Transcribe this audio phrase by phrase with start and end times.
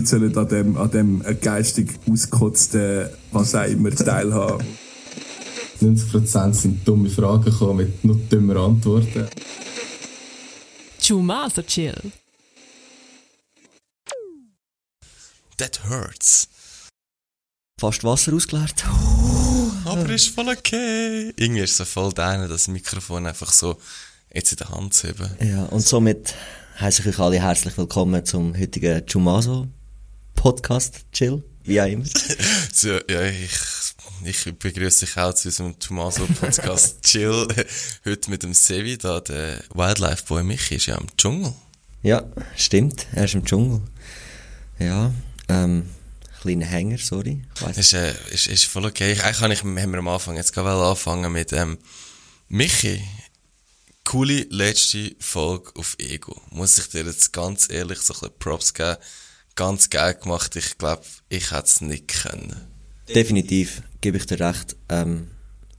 [0.00, 4.66] Leute sollen an dem, an dem geistig ausgekotzten, was auch immer, teilhaben.
[5.80, 9.28] 90% sind dumme Fragen gekommen mit noch dümmer Antworten.
[11.00, 12.12] Chumazo Chill.
[15.56, 16.48] That hurts.
[17.78, 18.84] Fast Wasser ausgeleert.
[19.84, 21.32] Aber ist voll okay.
[21.36, 23.78] Irgendwie ist es so voll deine, das Mikrofon einfach so
[24.32, 25.30] jetzt in der Hand zu haben.
[25.40, 26.34] Ja, und somit
[26.78, 29.66] heiße ich euch alle herzlich willkommen zum heutigen Chumazo
[30.40, 32.06] Podcast Chill, wie auch immer.
[32.72, 33.58] So, ja, ich,
[34.24, 37.46] ich begrüße dich auch zu unserem Tomaso Podcast Chill.
[38.06, 41.52] Heute mit dem Sevi da, der Wildlife Boy Michi ist ja im Dschungel.
[42.02, 42.24] Ja,
[42.56, 43.82] stimmt, er ist im Dschungel.
[44.78, 45.12] Ja,
[45.50, 45.90] ähm,
[46.40, 47.42] kleiner Hänger, sorry.
[47.76, 49.12] Ist, äh, ist, ist voll okay.
[49.12, 51.76] Ich, eigentlich ich, haben wir am Anfang jetzt gerade anfangen mit, ähm,
[52.48, 53.02] Michi.
[54.04, 56.40] Coole letzte Folge auf Ego.
[56.48, 58.96] Muss ich dir jetzt ganz ehrlich so ein bisschen Props geben.
[59.56, 60.56] Ganz geil gemacht.
[60.56, 62.56] Ich glaube, ich hätte es nicht können.
[63.14, 64.76] Definitiv, gebe ich dir recht.
[64.88, 65.28] Ähm,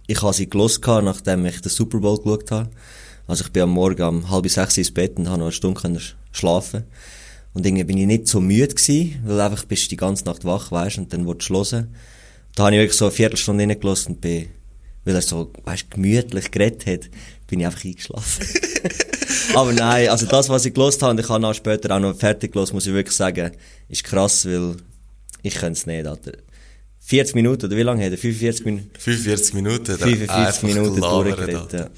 [0.07, 2.69] ich habe sie gelost, nachdem ich den Super Bowl geschaut habe.
[3.27, 6.01] Also ich bin am Morgen um halb sechs ins Bett und habe noch eine Stunde
[6.31, 6.83] schlafen.
[7.53, 10.45] Und irgendwie bin ich nicht so müde gewesen, weil einfach bist du die ganze Nacht
[10.45, 11.95] wach, weißt, und dann willst du hören.
[12.55, 14.47] Da habe ich wirklich so eine Viertelstunde reingelassen und bin,
[15.05, 17.09] weil er so, weißt, gemütlich geredet hat,
[17.51, 18.47] bin ich einfach eingeschlafen.
[19.55, 22.15] Aber nein, also das, was ich gelost habe, und ich habe dann später auch noch
[22.15, 23.51] fertig gelost, muss ich wirklich sagen,
[23.89, 24.77] ist krass, weil
[25.43, 26.31] ich könnte es nicht, Alter.
[27.01, 28.17] 40 Minuten, oder wie lange hat er?
[28.17, 28.89] 45 Minuten?
[28.97, 29.85] 45 Minuten.
[29.85, 31.89] da 45 einfach Minuten durchgeredet, ja.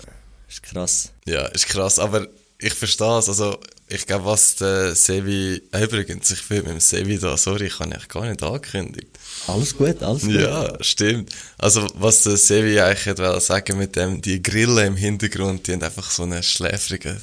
[0.50, 1.12] Ist krass.
[1.28, 3.30] Ja, ist krass, aber ich verstehe es.
[3.30, 3.60] Also,
[3.94, 7.80] ich glaube, was der Sevi, äh, übrigens, ich bin mit dem Sevi da, sorry, ich
[7.80, 9.10] habe ich gar nicht angekündigt.
[9.48, 10.32] Alles gut, alles gut.
[10.32, 11.32] Ja, stimmt.
[11.58, 15.84] Also, was der Sevi eigentlich wollte sagen mit dem, die Grille im Hintergrund, die haben
[15.84, 17.22] einfach so einen schläfrigen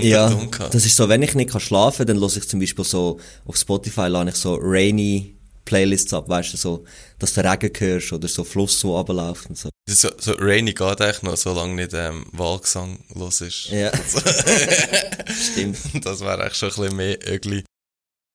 [0.00, 0.74] Ja, Unterton gehabt.
[0.74, 3.18] das ist so, wenn ich nicht kann schlafen kann, dann höre ich zum Beispiel so,
[3.46, 6.84] auf Spotify lade ich so rainy Playlists ab, weißt du, so,
[7.18, 9.68] dass du Regen hörst oder so Fluss, so runterläuft und so.
[9.90, 13.70] So, so Rainy geht eigentlich noch, solange nicht ähm, Wahlgesang los ist.
[13.70, 13.90] Ja.
[15.52, 15.78] Stimmt.
[16.04, 17.64] Das wäre eigentlich schon ein bisschen mehr Ögli.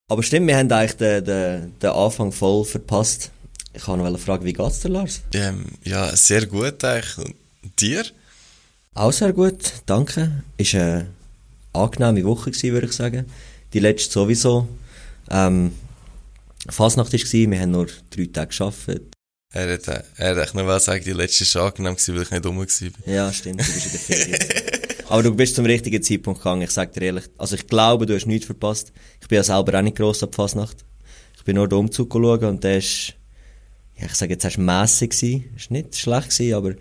[0.09, 3.29] Aber stimmt, wir haben eigentlich den, den, den Anfang voll verpasst.
[3.73, 5.21] Ich wollte noch fragen, wie geht's dir, Lars?
[5.33, 7.17] Ähm, ja, sehr gut eigentlich.
[7.19, 7.35] Und
[7.79, 8.03] dir?
[8.95, 10.43] Auch sehr gut, danke.
[10.57, 11.07] Ist eine
[11.71, 13.25] angenehme Woche gewesen, würde ich sagen.
[13.73, 14.67] Die letzte sowieso.
[15.29, 15.73] Ähm,
[16.69, 19.12] Fasnacht war, wir haben nur drei Tage gearbeitet.
[19.55, 22.31] Er hat, er hat eigentlich noch was sagen, die letzte ist angenehm gewesen, weil ich
[22.31, 23.13] nicht rum war.
[23.13, 24.39] Ja, stimmt, du bist in der Ferien.
[25.09, 27.25] Aber du bist zum richtigen Zeitpunkt gegangen, ich sag dir ehrlich.
[27.37, 28.91] Also ich glaube, du hast nichts verpasst.
[29.21, 30.83] Ich bin ja selber auch nicht gross ab Fasnacht.
[31.37, 33.13] Ich bin nur den Umzug schauen und der ist,
[33.95, 35.45] ja, ich sage jetzt, er war mässig gewesen.
[35.55, 36.73] Ist nicht schlecht gewesen, aber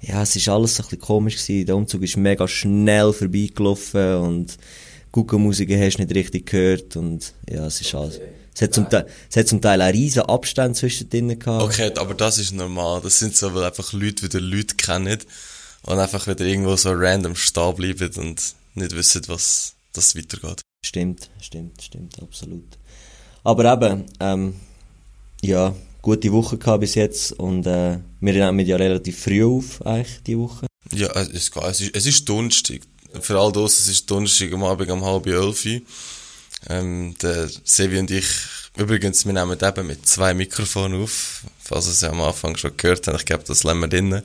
[0.00, 1.66] ja, es ist alles so ein bisschen komisch gewesen.
[1.66, 4.56] Der Umzug ist mega schnell vorbeigelaufen und
[5.12, 8.20] Google-Musik hast du nicht richtig gehört und ja, es ist alles.
[8.58, 11.62] Es hat zum Teil, es hat zum Teil auch riesen Abstände zwischen denen gehabt.
[11.62, 13.00] Okay, aber das ist normal.
[13.00, 15.18] Das sind so, weil einfach Leute wieder Leute kennen
[15.82, 20.60] und einfach wieder irgendwo so random stehen bleiben und nicht wissen, was das weitergeht.
[20.84, 22.78] Stimmt, stimmt, stimmt, absolut.
[23.44, 24.56] Aber eben, ähm,
[25.40, 30.20] ja, gute Woche gehabt bis jetzt und äh, wir nehmen ja relativ früh auf, eigentlich,
[30.26, 30.66] die Woche.
[30.92, 32.80] Ja, es ist, es ist, es ist Donnerstag.
[33.20, 35.64] Für all das, es ist Donnerstag am Abend um halb elf.
[36.68, 38.26] Ähm, der Sevi und ich,
[38.76, 42.76] übrigens, wir nehmen eben mit zwei Mikrofonen auf, falls ihr es ja am Anfang schon
[42.76, 44.22] gehört habt, ich glaube, das lassen wir drinnen.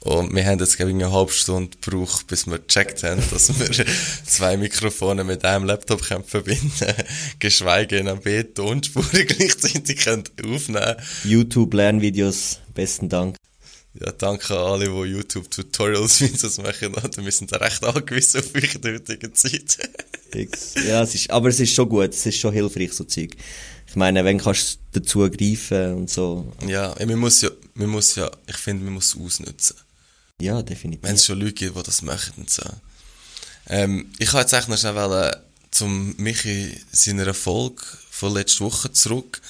[0.00, 3.56] Und wir haben jetzt, glaube ich, eine halbe Stunde gebraucht, bis wir gecheckt haben, dass
[3.56, 3.86] wir
[4.26, 6.92] zwei Mikrofone mit einem Laptop können verbinden
[7.38, 13.36] geschweige in einer Tonspur gleichzeitig können aufnehmen YouTube-Lernvideos, besten Dank.
[13.94, 16.94] Ja, danke an alle, die YouTube-Tutorials das machen.
[17.16, 19.78] Wir sind da recht angewiesen auf euch in der heutigen Zeit.
[20.86, 23.36] Ja, es ist, aber es ist schon gut, es ist schon hilfreich, so Zeug.
[23.86, 26.50] Ich meine, wenn kannst du dazu greifen und so.
[26.66, 29.76] Ja, man muss ja, man muss ja, ich finde, man muss es ausnutzen.
[30.40, 31.02] Ja, definitiv.
[31.02, 32.62] Wenn es schon Leute gibt, die das machen und so.
[33.68, 35.36] Ähm, ich wollte jetzt eigentlich noch schnell wollen,
[35.70, 39.42] zum Michi seiner Erfolg von letzter Woche zurück.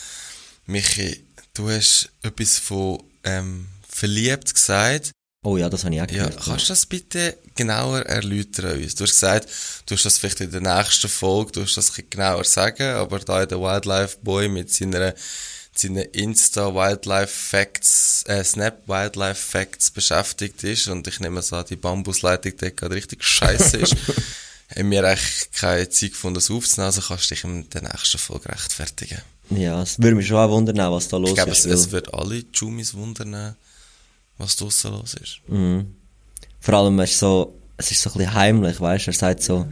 [0.67, 1.23] Michi,
[1.55, 3.69] du hast etwas von, ähm,
[4.07, 5.13] verliebt gesagt.
[5.45, 6.45] Oh ja, das habe ich auch Ja, gehört.
[6.45, 8.95] kannst du das bitte genauer erläutern uns?
[8.97, 9.49] Du hast gesagt,
[9.87, 13.47] du hast das vielleicht in der nächsten Folge, du hast das genauer sagen, aber da
[13.47, 15.15] der Wildlife Boy mit seiner,
[15.75, 21.65] seinen Insta Wildlife Facts, äh, Snap Wildlife Facts beschäftigt ist und ich nehme so an,
[21.69, 23.97] die Bambusleitung dort gerade richtig scheiße ist,
[24.77, 28.19] haben wir eigentlich keine Zeit gefunden, das aufzunehmen, also kannst du dich in der nächsten
[28.19, 29.21] Folge rechtfertigen.
[29.51, 31.59] Ja, es würde mich schon auch wundern, was da los Ich glaube, ist.
[31.61, 33.57] es, weil- es wird alle Jumis wundern,
[34.43, 35.41] was draussen los ist.
[35.49, 35.95] Mhm.
[36.61, 39.11] Vor allem, es ist so, es ist so ein bisschen heimlich, weißt du?
[39.11, 39.67] Er sagt so,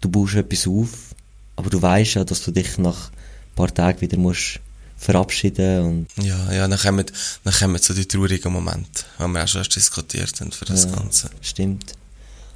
[0.00, 1.14] du baust etwas auf,
[1.56, 3.10] aber du weißt ja, dass du dich nach
[3.54, 4.60] paar Tage wieder musst
[4.96, 7.04] verabschieden und Ja, ja, dann kommen,
[7.44, 10.84] dann kommen so die traurigen Momente, die wir auch schon erst diskutiert haben für das
[10.84, 10.92] Ja.
[10.92, 11.28] Ganze.
[11.40, 11.92] stimmt.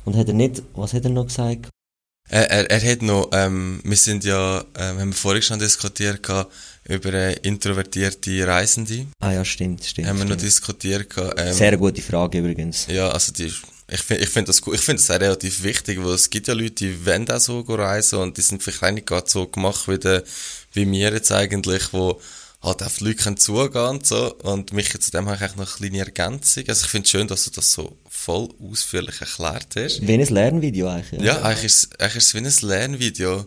[0.04, 1.68] Und hat er nicht, was hat er noch gesagt?
[2.28, 6.22] Er, er, er hat noch, ähm, wir sind ja, ähm, haben wir vorhin schon diskutiert
[6.22, 6.52] gehabt,
[6.88, 9.06] über äh, introvertierte Reisende.
[9.20, 10.08] Ah ja, stimmt, stimmt.
[10.08, 10.42] haben wir noch stimmt.
[10.42, 11.38] diskutiert gehabt.
[11.38, 12.86] Ähm, Sehr gute Frage übrigens.
[12.88, 13.52] Ja, also die,
[13.88, 14.74] ich finde ich find das gut.
[14.74, 17.60] Ich finde das auch relativ wichtig, weil es gibt ja Leute, die wollen auch so
[17.60, 20.24] reisen und die sind vielleicht auch nicht gerade so gemacht wie, der,
[20.72, 22.20] wie wir jetzt eigentlich, wo
[22.66, 24.34] halt auf die Leute können zugehen und so.
[24.42, 26.64] Und mich zu dem habe ich noch eine kleine Ergänzung.
[26.68, 30.06] Also ich finde es schön, dass du das so voll ausführlich erklärt hast.
[30.06, 31.22] Wie ein Lernvideo eigentlich.
[31.22, 33.46] Ja, eigentlich ist, es- eigentlich ist es wie ein Lernvideo.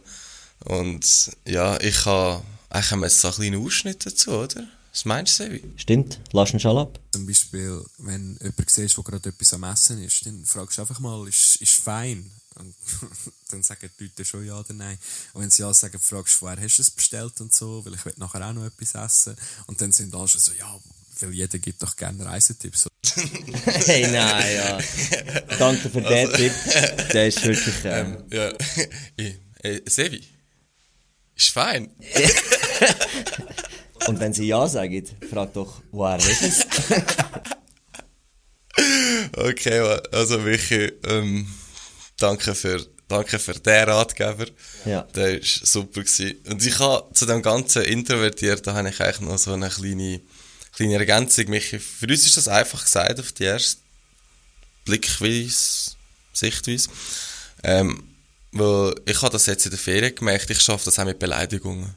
[0.65, 4.63] Und ja, ich habe, eigentlich haben wir jetzt so einen kleinen Ausschnitt dazu, oder?
[4.91, 5.63] Was meinst du, Sevi?
[5.77, 6.99] Stimmt, lass ihn schon ab.
[7.13, 10.99] Zum Beispiel, wenn jemand siehst, der gerade etwas am Essen ist, dann fragst du einfach
[10.99, 12.29] mal, ist, ist fein?
[12.59, 12.75] Und
[13.51, 14.97] dann sagen die Leute schon ja oder nein.
[15.33, 17.93] Und wenn sie ja sagen, fragst du, woher hast du es bestellt und so, weil
[17.93, 19.35] ich will nachher auch noch etwas essen.
[19.67, 20.79] Und dann sind alle schon so, ja,
[21.21, 22.87] weil jeder gibt doch gerne Reisetipps.
[23.85, 24.79] hey, nein, ja.
[25.57, 26.53] Danke für den Tipp.
[27.13, 28.53] Der ist wirklich, ähm, Ja,
[29.15, 30.23] ich, äh, Sevi?
[31.35, 31.89] Ist fein.
[34.07, 36.67] Und wenn sie Ja sagen, frag doch, woher ist es?
[39.35, 39.79] Okay,
[40.11, 41.47] also Michi, ähm,
[42.19, 44.45] danke für, danke für den Ratgeber.
[44.85, 45.03] Ja.
[45.15, 46.37] Der war super gewesen.
[46.47, 50.21] Und ich habe zu dem ganzen Introvertierten habe ich eigentlich noch so eine kleine,
[50.73, 51.49] kleine Ergänzung.
[51.49, 53.81] Michi, für uns ist das einfach gesagt auf die erste
[54.85, 55.91] Blickweise,
[56.33, 56.89] Sichtweise.
[57.63, 58.03] Ähm,
[58.51, 61.95] weil ich habe das jetzt in der Ferien gemerkt, ich schaffe das auch mit Beleidigungen.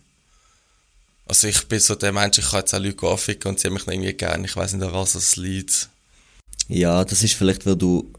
[1.27, 3.75] Also ich bin so der Mensch, ich kann jetzt auch Leute anficken und sie haben
[3.75, 4.45] mich noch irgendwie gern.
[4.45, 5.89] Ich weiß nicht, an was es liegt.
[6.69, 8.13] Ja, das ist vielleicht, weil du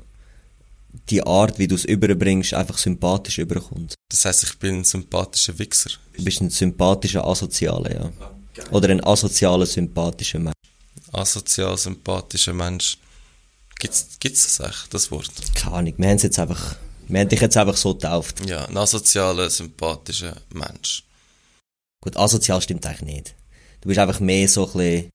[1.10, 3.96] die Art, wie du es überbringst, einfach sympathisch überkommt.
[4.10, 5.92] Das heisst, ich bin ein sympathischer Wichser.
[6.16, 8.12] Du bist ein sympathischer Asozialer, ja.
[8.72, 10.54] Oder ein asozialer, sympathischer Mensch.
[11.12, 12.98] Asozial, sympathischer Mensch.
[13.80, 15.32] Gibt's, gibt's das echt, das Wort?
[15.56, 16.76] Keine Ahnung, wir haben es jetzt einfach,
[17.08, 18.48] wir haben dich jetzt einfach so getauft.
[18.48, 21.04] Ja, ein asozialer, sympathischer Mensch.
[22.02, 23.36] Gut, asozial stimmt eigentlich nicht.
[23.82, 25.10] Du bist einfach mehr so ein bisschen,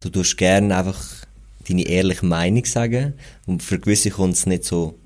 [0.00, 0.98] du tust gerne einfach
[1.68, 3.14] deine ehrliche Meinung sagen
[3.46, 4.98] und für gewisse kommt es nicht so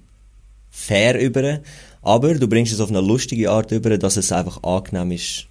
[0.70, 1.60] fair über,
[2.02, 5.46] aber du bringst es auf eine lustige Art über, dass es einfach angenehm ist.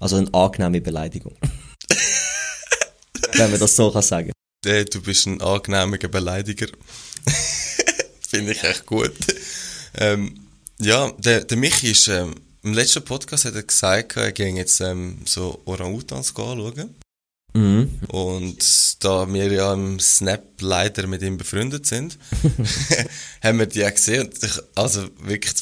[0.00, 1.34] Also eine angenehme Beleidigung.
[3.32, 4.32] Wenn man das so kann sagen.
[4.66, 6.66] Äh, Du bist ein angenehmer Beleidiger.
[8.28, 9.12] Finde ich echt gut.
[9.96, 10.34] Ähm,
[10.80, 14.80] ja, der, der Michi ist, ähm, im letzten Podcast hat er gesagt, er ging jetzt
[14.80, 16.94] ähm, so Orang-Utans anschauen.
[17.58, 17.98] Mhm.
[18.08, 22.18] Und da wir ja im Snap leider mit ihm befreundet sind,
[23.42, 24.26] haben wir die auch gesehen.
[24.26, 25.54] Und ich, also wirklich,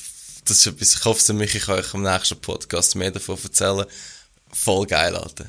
[0.45, 3.87] das ist etwas, ich hoffe, mich, ich kann euch im nächsten Podcast mehr davon erzählen.
[4.53, 5.47] Voll geil, Alter.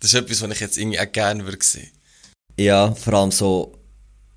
[0.00, 1.90] Das ist etwas, was ich jetzt irgendwie auch gerne würde sehen.
[2.58, 3.78] Ja, vor allem so,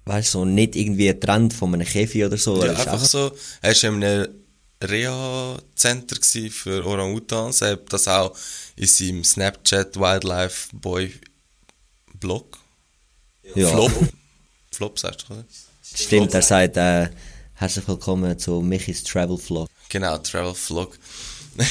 [0.05, 2.63] weißt du, so nicht irgendwie ein Trend von einem Käfig oder so.
[2.63, 3.31] Ja, ist einfach so,
[3.61, 4.27] er war in einem
[4.81, 6.17] Reha-Center
[6.49, 7.61] für Orang-Utans.
[7.61, 8.35] Er hat das auch
[8.79, 11.13] in seinem Snapchat Wildlife Boy
[12.13, 12.57] Blog.
[13.53, 13.67] Ja.
[13.67, 13.91] Flop.
[14.71, 15.45] Flop sagst du, oder?
[15.83, 17.09] Stimmt, er sagt, äh,
[17.55, 19.67] herzlich willkommen zu Michis Travel Vlog.
[19.89, 20.97] Genau, Travel Vlog.
[21.57, 21.67] hat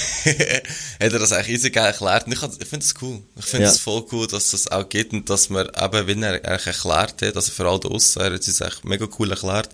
[1.01, 2.27] er das eigentlich easy geil erklärt.
[2.27, 3.23] Und ich, ich finde es cool.
[3.37, 3.71] Ich finde Ja.
[3.73, 7.23] es voll cool, dass das auch geht und dass man eben, wenn er eigentlich erklärt
[7.23, 9.71] hat, also für all draussen, er hat es eigentlich mega cool erklärt,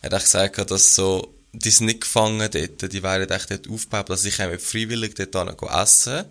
[0.00, 4.10] er hat gesagt, dass so, die sind nicht gefangen dort, die werden echt dort aufgebaut,
[4.10, 5.34] dass ich mit freiwillig dort
[5.82, 6.24] essen.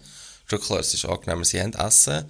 [0.52, 2.26] Schon klar, es ist angenehmer, sie haben Essen.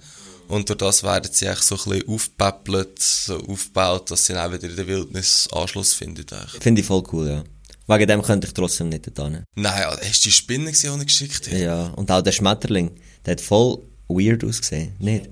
[0.46, 4.54] Und durch das werden sie so ein bisschen aufgepäppelt, so aufgebaut, dass sie dann auch
[4.54, 6.24] wieder in der Wildnis Anschluss finden.
[6.60, 7.44] Finde ich voll cool, ja.
[7.88, 9.42] Wegen dem könnte ich trotzdem nicht dorthin.
[9.56, 11.58] Nein, Alter, hast du die Spinne gesehen, die ich geschickt habe?
[11.58, 12.92] Ja, und auch der Schmetterling,
[13.26, 15.28] der hat voll weird ausgesehen, nicht?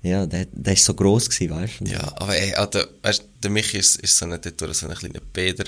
[0.00, 1.84] Ja, der, der ist so gross gewesen, weißt du?
[1.84, 5.20] Ja, aber ey, Alter, weißt, der Michi ist, ist so dort durch so ein kleiner
[5.34, 5.64] Peter.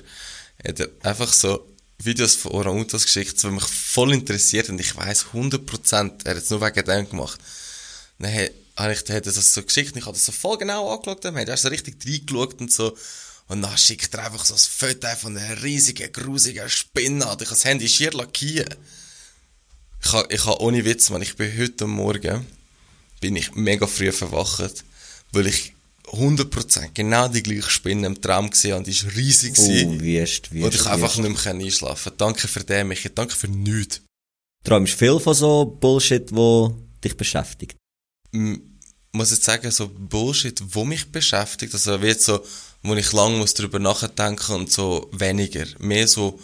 [0.56, 5.26] Er hat einfach so Videos von Orang-Utans geschickt, die mich voll interessiert und ich weiss
[5.32, 7.40] 100%, er hat es nur wegen dem gemacht.
[8.18, 11.24] Dann habe hat er das so geschickt und ich habe das so voll genau angeschaut,
[11.24, 12.96] dann hat er so richtig reingeschaut und so.
[13.46, 17.36] Und dann schickt er einfach so ein Foto von einer riesigen, grusigen Spinne an.
[17.40, 18.78] Ich habe das Handy schier lackiert.
[20.02, 22.46] Ich habe, ich habe ohne Witz, man, ich bin heute Morgen,
[23.20, 24.84] bin ich mega früh verwacht,
[25.32, 25.74] weil ich
[26.06, 29.54] 100% genau die gleiche Spinne im Traum gesehen habe und die war riesig.
[29.58, 31.28] Oh, wüst, wüst, und ich einfach wüst.
[31.28, 33.10] nicht mehr einschlafen Danke für den, Michi.
[33.14, 34.00] Danke für nichts.
[34.64, 37.76] Träumst viel von so Bullshit, wo dich beschäftigt?
[38.32, 38.78] m-
[39.12, 42.44] muss jetzt sagen, so Bullshit, wo mich beschäftigt, also jetzt so,
[42.82, 45.66] wo ich lang muss drüber nachdenken und so weniger.
[45.78, 46.40] Mehr so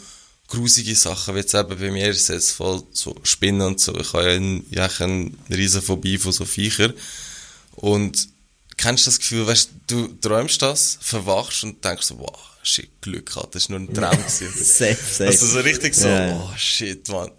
[0.46, 3.98] grusige Sachen, wie jetzt eben bei mir ist es jetzt voll so Spinnen und so.
[3.98, 6.92] Ich habe ja eine, ja, eine riesen Phobie von so Viecher.
[7.72, 8.28] Und
[8.80, 13.26] kennst du das Gefühl, weißt du, träumst das, verwachst und denkst so, wow, shit, Glück
[13.26, 14.16] gehabt, das war nur ein Traum.
[14.16, 14.48] gewesen.
[14.64, 15.26] Safe, safe.
[15.26, 16.34] Also so richtig so, ja.
[16.36, 17.30] oh shit, man.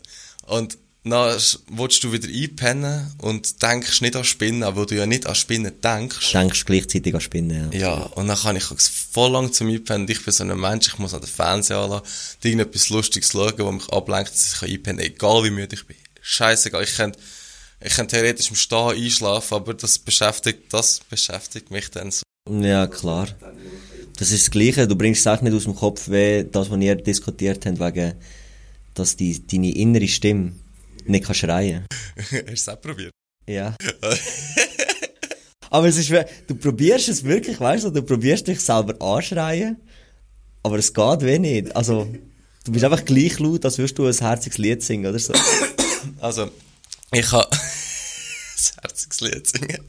[0.45, 5.07] Und dann willst du wieder einpennen und denkst nicht an Spinnen, aber wo du ja
[5.07, 6.31] nicht an Spinnen denkst.
[6.31, 7.79] Denkst gleichzeitig an Spinnen, ja.
[7.79, 10.07] Ja, und dann kann ich voll lang zum Einpennen.
[10.07, 12.05] Ich bin so ein Mensch, ich muss an den Fernseher anlassen,
[12.43, 15.87] irgendetwas Lustiges schauen, was mich ablenkt, dass ich kann einpennen kann, egal wie müde ich
[15.87, 15.97] bin.
[16.21, 17.17] Scheißegal, ich könnte,
[17.83, 22.23] ich könnte theoretisch im Stehen einschlafen, aber das beschäftigt, das beschäftigt mich dann so.
[22.49, 23.27] Ja, klar.
[24.17, 24.87] Das ist das Gleiche.
[24.87, 28.13] Du bringst es auch nicht aus dem Kopf, wie das, was ihr diskutiert habt, wegen,
[28.93, 30.53] dass die, deine innere Stimme
[31.05, 31.85] nicht kann schreien
[32.17, 33.11] Hast du es auch probiert?
[33.47, 33.75] Ja.
[35.71, 36.11] aber es ist,
[36.47, 39.77] du probierst es wirklich, weißt du, du probierst dich selber anschreien,
[40.61, 41.75] aber es geht wie nicht.
[41.75, 42.07] Also,
[42.63, 45.33] du bist einfach gleich laut, als würdest du ein herziges Lied singen oder so.
[46.19, 46.51] Also,
[47.11, 47.49] ich habe
[48.81, 49.85] das herziges Lied singen.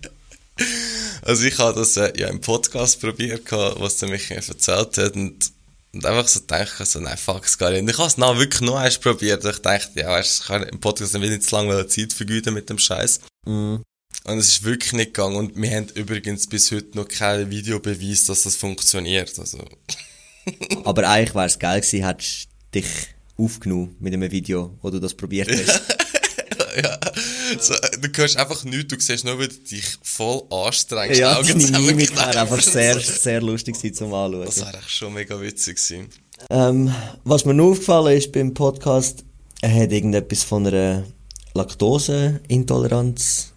[1.22, 5.52] Also ich habe das äh, ja im Podcast probiert, was der Michael erzählt hat und,
[5.92, 7.82] und einfach so gedacht, so, nein, fuck, es gar nicht.
[7.82, 10.62] Und ich habe es dann wirklich noch eins probiert ich dachte, ja, weißt, ich kann
[10.64, 13.20] im Podcast nicht zu lange Zeit vergeuden mit dem Scheiß.
[14.24, 18.26] Und es ist wirklich nicht gegangen und wir haben übrigens bis heute noch kein Videobeweis,
[18.26, 19.36] dass das funktioniert.
[19.38, 19.58] Also,
[20.84, 22.86] Aber eigentlich wäre es geil gewesen, hättest du dich
[23.36, 25.98] aufgenommen mit einem Video, wo du das probiert hast.
[26.82, 26.98] ja,
[27.58, 31.18] so, du hörst einfach nichts, du siehst nur, wie du dich voll anstrengst.
[31.20, 34.44] ja, Augen deine Mimik wäre einfach und sehr, sehr lustig gewesen zum Anschauen.
[34.44, 36.08] Das wäre schon mega witzig gewesen.
[36.50, 39.24] Ähm, was mir noch aufgefallen ist beim Podcast,
[39.60, 41.04] er hat irgendetwas von einer
[41.54, 43.52] Laktoseintoleranz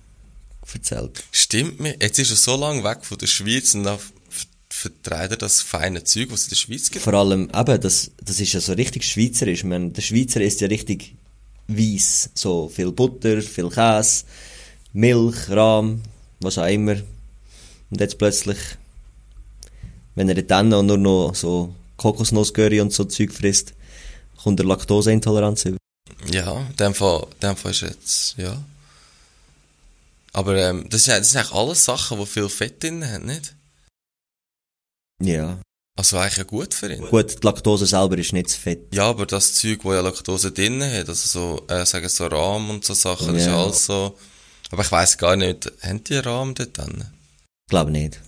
[0.74, 1.24] erzählt.
[1.32, 1.96] Stimmt mir.
[2.02, 5.62] Jetzt ist er so lange weg von der Schweiz und dann ver- vertreibt er das
[5.62, 7.04] feine Zeug, was es in der Schweiz gibt.
[7.04, 9.64] Vor allem, eben, das, das ist ja so richtig schweizerisch.
[9.64, 11.16] Meine, der Schweizer ist ja richtig
[11.68, 12.30] weiss.
[12.34, 14.24] So viel Butter, viel Käse,
[14.94, 16.02] Milch, Rahm,
[16.40, 16.96] was auch immer.
[17.90, 18.58] Und jetzt plötzlich,
[20.16, 23.74] wenn er dann auch nur noch so Kokosnussgurry und so Zeug frisst,
[24.44, 25.78] kommt er Laktoseintoleranz über.
[26.32, 28.62] Ja, in dem Fall, in dem Fall ist jetzt, ja.
[30.34, 33.56] Aber ähm, das, ja- das sind eigentlich alles Sachen, die viel Fett drin haben, nicht?
[35.22, 35.60] Ja.
[35.98, 37.02] Also eigentlich ja gut für ihn.
[37.08, 38.94] Gut, die Laktose selber ist nicht zu fett.
[38.94, 41.14] Ja, aber das Zeug, wo ja Laktose drin hat, also
[41.68, 43.64] so, äh, sagen so Rahm und so Sachen, ist ja Ja.
[43.64, 44.18] alles so.
[44.72, 47.06] Aber ich weiß gar nicht, haben die Rahm dort drin?
[47.70, 48.20] Glaube nicht.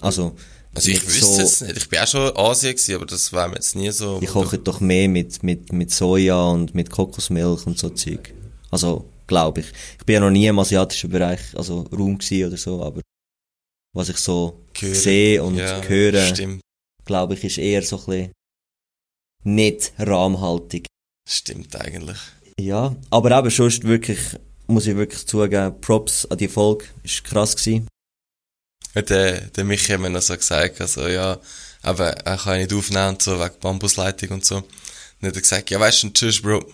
[0.00, 0.34] Also,
[0.74, 1.76] Also ich wüsste so- es nicht.
[1.76, 4.18] Ich bin auch schon in Asien gewesen, aber das war mir jetzt nie so.
[4.18, 8.34] Die kochen doch mehr mit, mit, mit Soja und mit Kokosmilch und so Zeug.
[8.72, 9.66] Also, glaube ich.
[10.00, 13.00] Ich bin ja noch nie im asiatischen Bereich, also Raum gewesen oder so, aber
[13.94, 14.94] was ich so Hören.
[14.94, 16.60] sehe und ja, höre, Stimmt,
[17.06, 18.32] glaube ich, ist eher so ein bisschen
[19.44, 20.86] nicht rahmhaltig.
[21.26, 22.18] stimmt eigentlich.
[22.60, 24.18] Ja, aber eben sonst wirklich,
[24.66, 27.88] muss ich wirklich zugeben, Props an die Folge, ist krass gewesen.
[28.94, 31.38] Der, der Michi hat mir noch so gesagt, also, ja,
[31.82, 34.56] aber er kann nicht aufnehmen und so, wegen Bambusleitung und so.
[34.56, 34.64] Und
[35.20, 36.64] dann hat er gesagt, ja, weißt du, tschüss, Bro,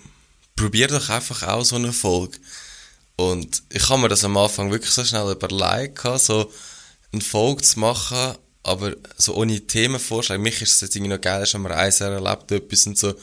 [0.56, 2.38] probier doch einfach auch so eine Folge.
[3.16, 6.50] Und ich habe mir das am Anfang wirklich so schnell überlegt, so
[7.12, 10.40] eine Folge zu machen, aber so ohne Themenvorschlag.
[10.40, 13.14] Mich ist es jetzt irgendwie noch geil, ist am Reisen erlebt etwas und so.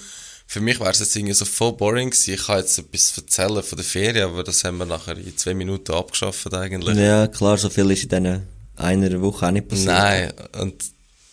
[0.48, 2.34] Für mich wäre es jetzt irgendwie so voll boring gewesen.
[2.34, 5.54] Ich kann jetzt etwas erzählen von der Ferien, aber das haben wir nachher in zwei
[5.54, 6.98] Minuten abgeschafft eigentlich.
[6.98, 9.88] Ja, klar, so viel ist in diesen einer Woche auch nicht passiert.
[9.88, 10.84] Nein, und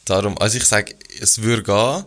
[0.05, 2.05] darum, also ich sage, es würde gehen,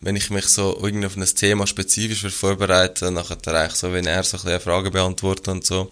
[0.00, 4.06] wenn ich mich so irgendwie auf ein Thema spezifisch würde vorbereiten, nachher eigentlich so, wenn
[4.06, 5.90] er so ein bisschen Fragen beantwortet und so.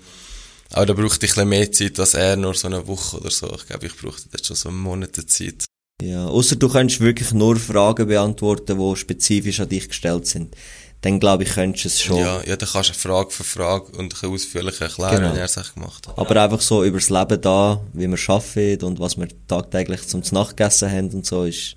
[0.72, 3.30] Aber da brauchte ich ein bisschen mehr Zeit als er, nur so eine Woche oder
[3.30, 3.52] so.
[3.56, 5.64] Ich glaube, ich brauchte jetzt schon so einen Monat Zeit.
[6.02, 10.56] Ja, außer du könntest wirklich nur Fragen beantworten, die spezifisch an dich gestellt sind.
[11.02, 12.18] Dann glaube ich, könntest du es schon.
[12.18, 15.34] Ja, ja, dann kannst du Frage für Frage und ein bisschen ausführlich erklären, Genau.
[15.34, 16.18] wie er es gemacht hat.
[16.18, 20.22] Aber einfach so über das Leben da, wie wir arbeiten und was wir tagtäglich zum
[20.32, 21.76] Nacht gegessen haben und so, ist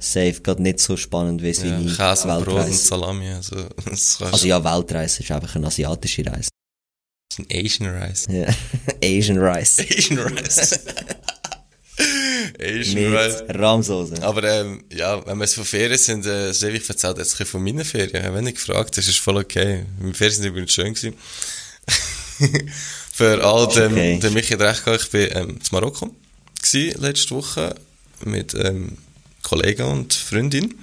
[0.00, 2.78] safe gerade nicht so spannend wie Ja, seine Käse und Brot und Weltreise.
[2.78, 3.56] Salami, also,
[4.32, 6.48] Also ja, Weltreise ist einfach eine asiatische Reise.
[7.38, 8.26] Ein Asian Rice.
[8.30, 8.46] Ja.
[9.02, 9.78] Asian Rice.
[9.80, 10.80] Asian Rice.
[12.60, 13.42] Asian Mit Rice.
[13.48, 14.22] Rahmsoße.
[14.22, 17.62] Aber ähm, ja, wenn wir es von Ferien sind, äh, Sevi erzählt jetzt ein von
[17.62, 18.34] meinen Ferien.
[18.34, 19.84] Wenn du gefragt hast, ist voll okay.
[20.00, 21.14] Meine Ferien sind übrigens schön gewesen.
[23.12, 24.18] Für all dem, Okay.
[24.20, 26.14] der Michi hat recht gehabt, ich bin ähm, in Marokko
[26.62, 27.74] gewesen, letzte Woche
[28.24, 28.96] mit ähm,
[29.42, 30.74] Kollegen und Freundin.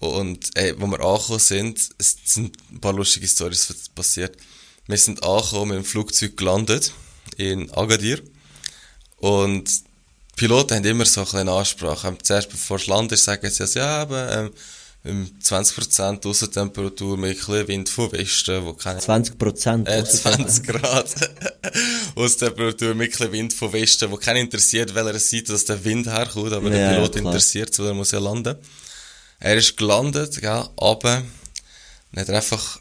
[0.00, 4.36] Und äh, wo wir angekommen sind, es sind ein paar lustige Stories passiert.
[4.86, 6.92] Wir sind angekommen, mit dem Flugzeug gelandet
[7.36, 8.22] in Agadir.
[9.18, 9.82] Und die
[10.36, 12.08] Piloten haben immer so eine Ansprache.
[12.08, 14.50] Ähm, Zuerst, bevor es landet, sagen sie, also, ja, aber, ähm,
[15.04, 19.88] ähm, 20% Aussentemperatur mit ein bisschen Wind von Westen, wo keine 20 Prozent.
[19.88, 21.14] äh, 20 Grad
[22.16, 26.06] Aussentemperatur mit ein bisschen Wind von Westen, wo keinen interessiert, welcher Seite dass der Wind
[26.06, 27.24] herkommt, aber Ja, der Pilot klar.
[27.26, 28.56] interessiert, weil er muss ja landen.
[29.38, 31.22] Er ist gelandet, gell, aber
[32.12, 32.80] er hat einfach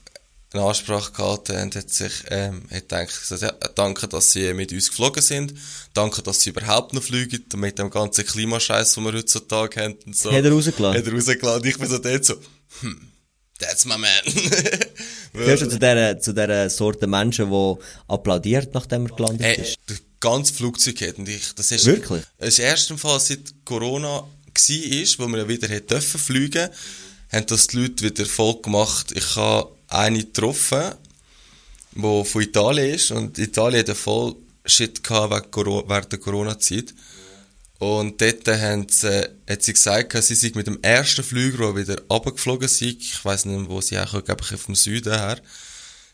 [0.55, 4.71] eine Ansprache gehalten und hat sich, ähm, hat gedacht, gesagt, ja, danke, dass sie mit
[4.71, 5.53] uns geflogen sind,
[5.93, 10.15] danke, dass sie überhaupt noch fliegen, mit dem ganzen Klimascheiß, den wir heutzutage haben und
[10.15, 10.31] so.
[10.31, 10.99] Hat er rausgelassen?
[10.99, 11.61] Hat er rausgelassen.
[11.61, 12.35] Und ich bin so dort so,
[12.81, 13.11] hm,
[13.59, 14.09] that's my man.
[15.33, 17.75] Gehörst du zu dieser, zu dieser Sorte Menschen, die
[18.07, 19.77] applaudiert, nachdem er gelandet Hey, ist?
[19.87, 22.23] das ganze Flugzeug hat und ich, das ist, Wirklich?
[22.37, 24.27] Das ist erst im Fall seit Corona war,
[25.17, 26.69] wo wir ja wieder hätten dürfen fliegen,
[27.29, 29.11] haben das die Leute wieder voll gemacht.
[29.13, 30.93] Ich habe eine getroffen,
[31.91, 34.35] die von Italien ist und Italien hatte voll
[34.65, 36.93] Shit während der Corona-Zeit.
[37.77, 42.01] Und dort haben sie, hat sie gesagt, sie sei mit dem ersten Flüger, der wieder
[42.09, 45.39] runtergeflogen sei, ich weiss nicht, wo sie herkommen, glaube ich, vom Süden her,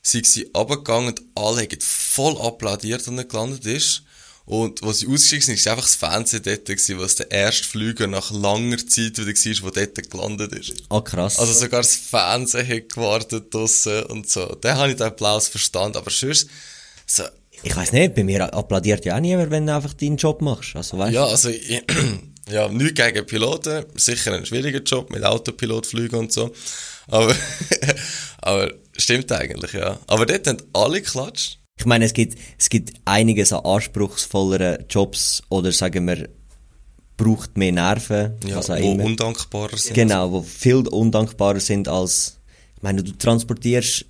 [0.01, 4.03] sind sie runtergegangen und alle haben voll applaudiert, als er gelandet ist.
[4.51, 8.05] Und was sie ausgestiegen sind, ist einfach das Fernsehen dort gewesen, was der erste Flüger
[8.07, 10.73] nach langer Zeit wieder war, der dort gelandet ist.
[10.89, 11.39] Ah, krass.
[11.39, 14.53] Also sogar das Fernsehen hat gewartet draussen und so.
[14.59, 16.49] Da habe ich den Applaus verstanden, aber sonst,
[17.05, 17.23] so,
[17.63, 20.75] ich weiß nicht, bei mir applaudiert ja auch niemand, wenn du einfach deinen Job machst.
[20.75, 21.81] Also, weißt ja, also, ich,
[22.51, 26.53] ja, nichts gegen Piloten, sicher ein schwieriger Job mit Autopilot fliegen und so.
[27.07, 27.33] Aber,
[28.39, 29.97] aber, stimmt eigentlich, ja.
[30.07, 31.60] Aber dort haben alle geklatscht.
[31.81, 36.29] Ich meine, es gibt, es gibt einiges an anspruchsvolleren Jobs oder sagen wir,
[37.17, 39.03] braucht mehr Nerven, Ja, was auch wo immer.
[39.05, 39.95] undankbarer sind.
[39.95, 42.37] Genau, wo viel undankbarer sind als,
[42.75, 44.05] ich meine, du transportierst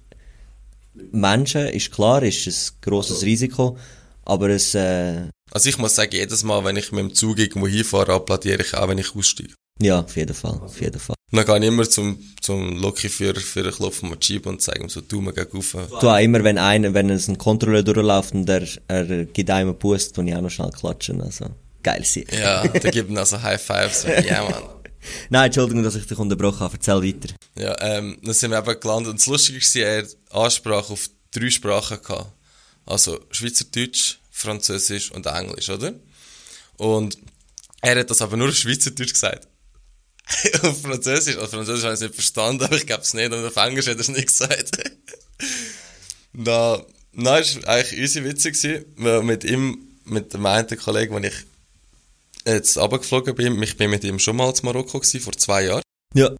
[1.13, 3.78] Menschen, ist klar, ist ein grosses Risiko,
[4.25, 7.68] aber es, äh, Also ich muss sagen, jedes Mal, wenn ich mit dem Zug irgendwo
[7.70, 9.54] hinfahre, applaudiere ich auch, wenn ich aussteige.
[9.82, 11.16] Ja, auf jeden Fall, auf jeden Fall.
[11.32, 14.82] Und dann gehe ich immer zum, zum Lokführer für einen Klopf auf Jeep und sage
[14.82, 15.75] ihm so, du, mir geh rauf.
[16.01, 19.70] Du auch immer, wenn einer, wenn es ein Kontrolleur durchläuft und er, er gibt einem
[19.70, 21.46] einen Boost, tue ich auch noch schnell klatschen, also,
[21.84, 22.25] geil sie.
[22.32, 24.03] Ja, der gibt ihm also High Fives.
[24.03, 24.64] Ja, yeah, Mann.
[25.29, 27.34] Nein, Entschuldigung, dass ich dich unterbrochen habe, erzähl weiter.
[27.58, 29.12] Ja, ähm, dann sind wir eben gelandet.
[29.12, 32.34] Und das Lustige war, er Ansprache auf drei Sprachen gehabt.
[32.86, 35.94] Also Schweizerdeutsch, Französisch und Englisch, oder?
[36.77, 37.18] Und
[37.82, 39.48] er hat das aber nur auf Schweizerdeutsch gesagt.
[40.62, 43.31] auf Französisch, also Französisch habe ich es nicht verstanden, aber ich glaube es nicht.
[43.31, 44.77] Und auf Englisch hat er es nicht gesagt.
[46.34, 46.81] Na,
[47.14, 51.34] na, ist eigentlich easy witzig gewesen, mit ihm, mit dem einen Kollegen, wenn ich
[52.46, 55.81] jetzt runtergeflogen bin, ich bin mit ihm schon mal zu Marokko gewesen, vor zwei Jahren.
[56.14, 56.34] Ja.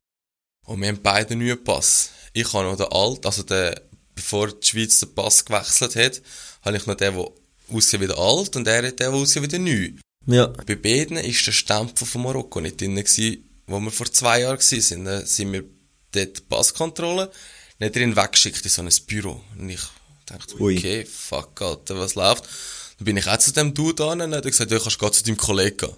[0.65, 2.12] Und wir haben beide einen neuen Pass.
[2.34, 3.76] Ich habe noch den alten, also den,
[4.15, 6.22] bevor die Schweiz den Pass gewechselt hat,
[6.63, 7.32] habe ich noch den, der
[7.76, 9.91] aussieht wie der alt und er hat den, der aussieht wie der neu.
[10.28, 10.48] Ja.
[10.48, 14.58] Bei beiden ist der Stempel von Marokko nicht drin gewesen, wo wir vor zwei Jahren
[14.58, 15.06] gewesen sind.
[15.06, 15.64] Dann sind wir
[16.12, 17.32] dort die Passkontrolle,
[17.80, 19.42] nicht drin weggeschickt in so ein Büro.
[19.58, 19.82] Und ich
[20.26, 20.78] dachte, Ui.
[20.78, 22.46] okay, fuck, Alter, was läuft?
[22.98, 25.14] Dann bin ich auch zu dem Dude an und er hat gesagt, ja, kannst gehen
[25.14, 25.96] zu deinem Kollegen gehen.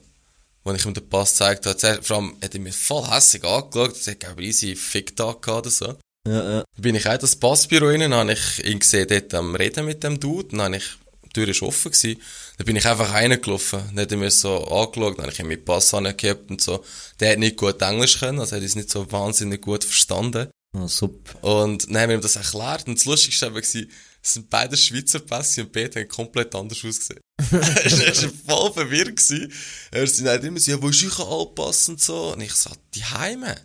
[0.66, 4.08] Als ich ihm den Pass gezeigt habe, vor allem hat er mich voll hässlich angeschaut,
[4.08, 5.86] er hat, glaube ich, easy Fick-Tag gehabt oder so.
[6.26, 6.64] Ja, ja.
[6.76, 9.56] Dann bin ich auch in das Passbüro rein, dann habe ich ihn gesehen, dort am
[9.56, 10.86] Reden mit dem Dude, dann habe ich,
[11.26, 12.22] die Tür ist offen gewesen,
[12.58, 15.48] dann bin ich einfach reingelaufen, dann hat er mir so angeschaut, dann habe ich ihm
[15.48, 16.84] meinen Pass angehabt und so.
[17.20, 20.50] Der hat nicht gut Englisch können, also er hat uns nicht so wahnsinnig gut verstanden.
[20.76, 21.44] Ah, super.
[21.44, 25.20] Und dann haben wir ihm das erklärt und das Lustigste war, es sind beide Schweizer
[25.20, 27.20] Pässe und beide haben komplett anders ausgesehen.
[27.52, 29.18] er war voll verwirrt.
[29.18, 29.52] gewesen.
[29.92, 32.34] Er sind halt immer so, ja, wo ist euer Altpass und so?
[32.34, 33.56] Und ich so, die Heime.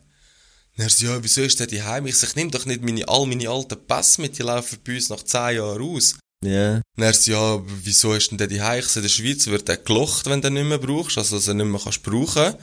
[0.77, 2.09] Und er so, ja, wieso ist der die Heime?
[2.09, 5.09] Ich sag, nimm doch nicht meine, all meine alten Pässe mit, die laufen bei uns
[5.09, 6.17] nach 10 Jahren aus.
[6.45, 6.83] Ja.
[6.97, 8.81] Und er so, ja, wieso ist denn der die Heim?
[8.81, 11.37] Ich so, in der Schweiz wird der gelocht, wenn du den nicht mehr brauchst, also
[11.37, 12.55] dass du ihn nicht mehr kannst brauchen.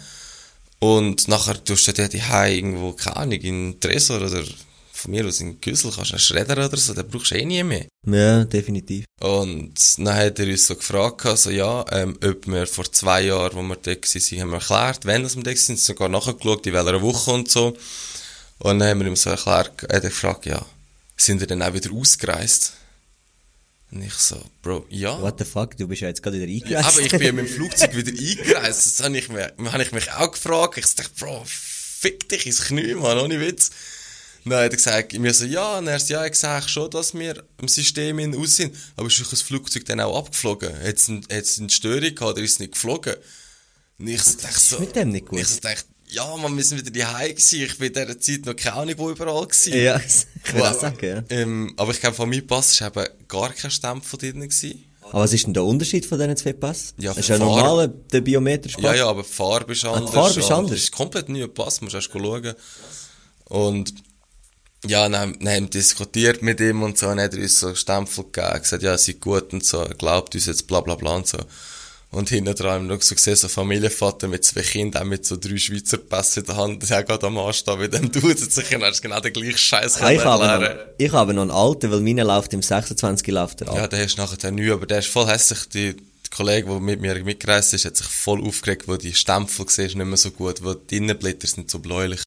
[0.79, 4.43] Und nachher tust du den die irgendwo, keine Ahnung, in Tresor oder
[4.95, 7.63] von mir aus in Güssel, kannst du Schredder oder so, den brauchst du eh nie
[7.63, 7.85] mehr.
[8.07, 9.05] Ja, definitiv.
[9.21, 13.23] Und dann hat er uns so gefragt, gehabt, so, ja, ähm, ob wir vor zwei
[13.23, 16.73] Jahren, wo wir da waren, haben wir erklärt, wenn wir da sind, sogar nachgeschaut, in
[16.73, 17.75] welcher Woche und so.
[18.59, 20.65] Und dann haben wir ihm so erklärt, er hat gefragt, ja,
[21.17, 22.73] sind wir dann auch wieder ausgereist?
[23.95, 25.21] Und ich so, Bro, ja.
[25.21, 26.97] What the fuck, du bist ja jetzt gerade wieder Ja, eingereist.
[26.97, 28.85] aber ich bin ja mit dem Flugzeug wieder eingereist.
[28.85, 30.77] Das habe ich, mir, habe ich mich auch gefragt.
[30.77, 33.71] Ich dachte, Bro, fick dich ins Knie, Mann, ohne Witz.
[34.43, 37.13] Dann hat er gesagt, mir so, ja, und er so, ja, ich sage schon, dass
[37.13, 38.75] wir im System in aus sind.
[38.97, 40.71] Aber ist das Flugzeug dann auch abgeflogen?
[40.77, 43.15] Hat es eine, hat's eine Störung gehabt oder ist es nicht geflogen?
[43.97, 45.39] Und ich so, dachte so, mit dem nicht gut?
[45.39, 47.61] Ich so dachte, ja, man, wir sind wieder daheim gewesen.
[47.63, 49.73] Ich bin in dieser Zeit noch keine Ahnung, wo überall gewesen.
[49.73, 49.99] ja,
[50.43, 51.23] ich will auch sagen, ja.
[51.29, 54.39] Ähm, aber ich glaube, von meinem Pass war eben gar kein Stempel drin.
[54.39, 54.83] Gewesen.
[55.01, 56.93] Aber was ist denn der Unterschied von diesen zwei Pass?
[56.97, 58.85] Ja, das ist ja normal, der biometrische Pass.
[58.85, 60.09] Ja, ja, aber die Farbe ist anders.
[60.09, 60.71] die Farbe ist anders?
[60.71, 62.53] Das ist komplett neuer Pass, musst du erst schauen.
[63.45, 63.93] Und
[64.87, 67.59] ja, dann, dann haben wir diskutiert mit ihm und so, und dann hat er uns
[67.59, 70.95] so Stempel gegeben, gesagt, ja, seid gut und so, er glaubt uns jetzt, bla bla
[70.95, 71.39] bla und so.
[72.11, 75.25] Und hinten dran haben wir noch so gesehen, so Familienvater mit zwei Kindern, auch mit
[75.25, 78.69] so drei Schweizer Pässe in der Hand, der gerade am Anstehen mit dem Dude, sich
[78.69, 81.91] dann hast genau den gleichen Scheiß Ah, ich, habe noch, ich habe noch einen alten,
[81.91, 83.89] weil meiner läuft im 26 läuft der Ja, ab.
[83.89, 85.67] der hast nachher neu, aber der ist voll hässlich.
[85.73, 89.65] Die, die Kollege, der mit mir mitgereist ist, hat sich voll aufgeregt, wo die Stempel
[89.67, 92.21] siehst, nicht mehr so gut, wo die Innenblätter sind so bläulich.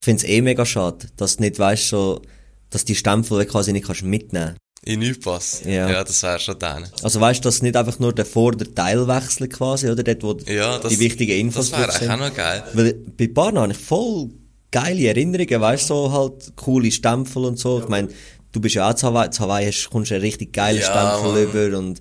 [0.00, 2.22] Ich finde es eh mega schade, dass du nicht weißt, so,
[2.70, 5.62] dass die Stempel quasi nicht kannst mitnehmen In Neupass.
[5.64, 5.90] Ja.
[5.90, 6.88] ja, das wäre schon dann.
[7.02, 10.78] Also weißt du, dass nicht einfach nur der Vorderteil wechselt quasi, oder dort, wo Ja,
[10.78, 12.10] das, die wichtigen Infos Das wäre sind.
[12.10, 12.62] auch noch geil.
[12.74, 14.30] Weil bei Barna habe ich voll
[14.70, 17.80] geile Erinnerungen, weißt du, so halt coole Stempel und so.
[17.80, 18.08] Ich meine,
[18.52, 20.84] du bist ja auch zu Hawaii, zu Hawaii hast, kommst du einen richtig geilen Ja,
[21.16, 21.66] Stempel Mann.
[21.66, 22.00] über und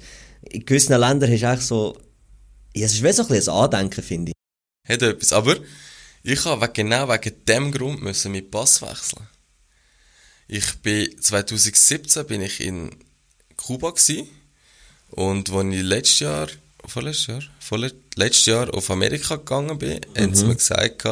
[0.50, 1.98] in gewissen Ländern hast du eigentlich so,
[2.76, 4.94] ja, es ist wie so ein bisschen ein Andenken, finde ich.
[4.94, 5.34] Hat etwas.
[5.34, 5.56] Aber
[6.24, 9.28] ich habe genau wegen dem Grund müssen meinen Pass wechseln.
[10.48, 12.96] Ich bin 2017 bin ich in
[13.58, 14.30] Kuba gsi
[15.12, 16.48] und als ich letztes Jahr,
[16.86, 21.04] vorletztes Jahr, vorle letztes Jahr auf Amerika gegangen bin, haben sie mir gesagt,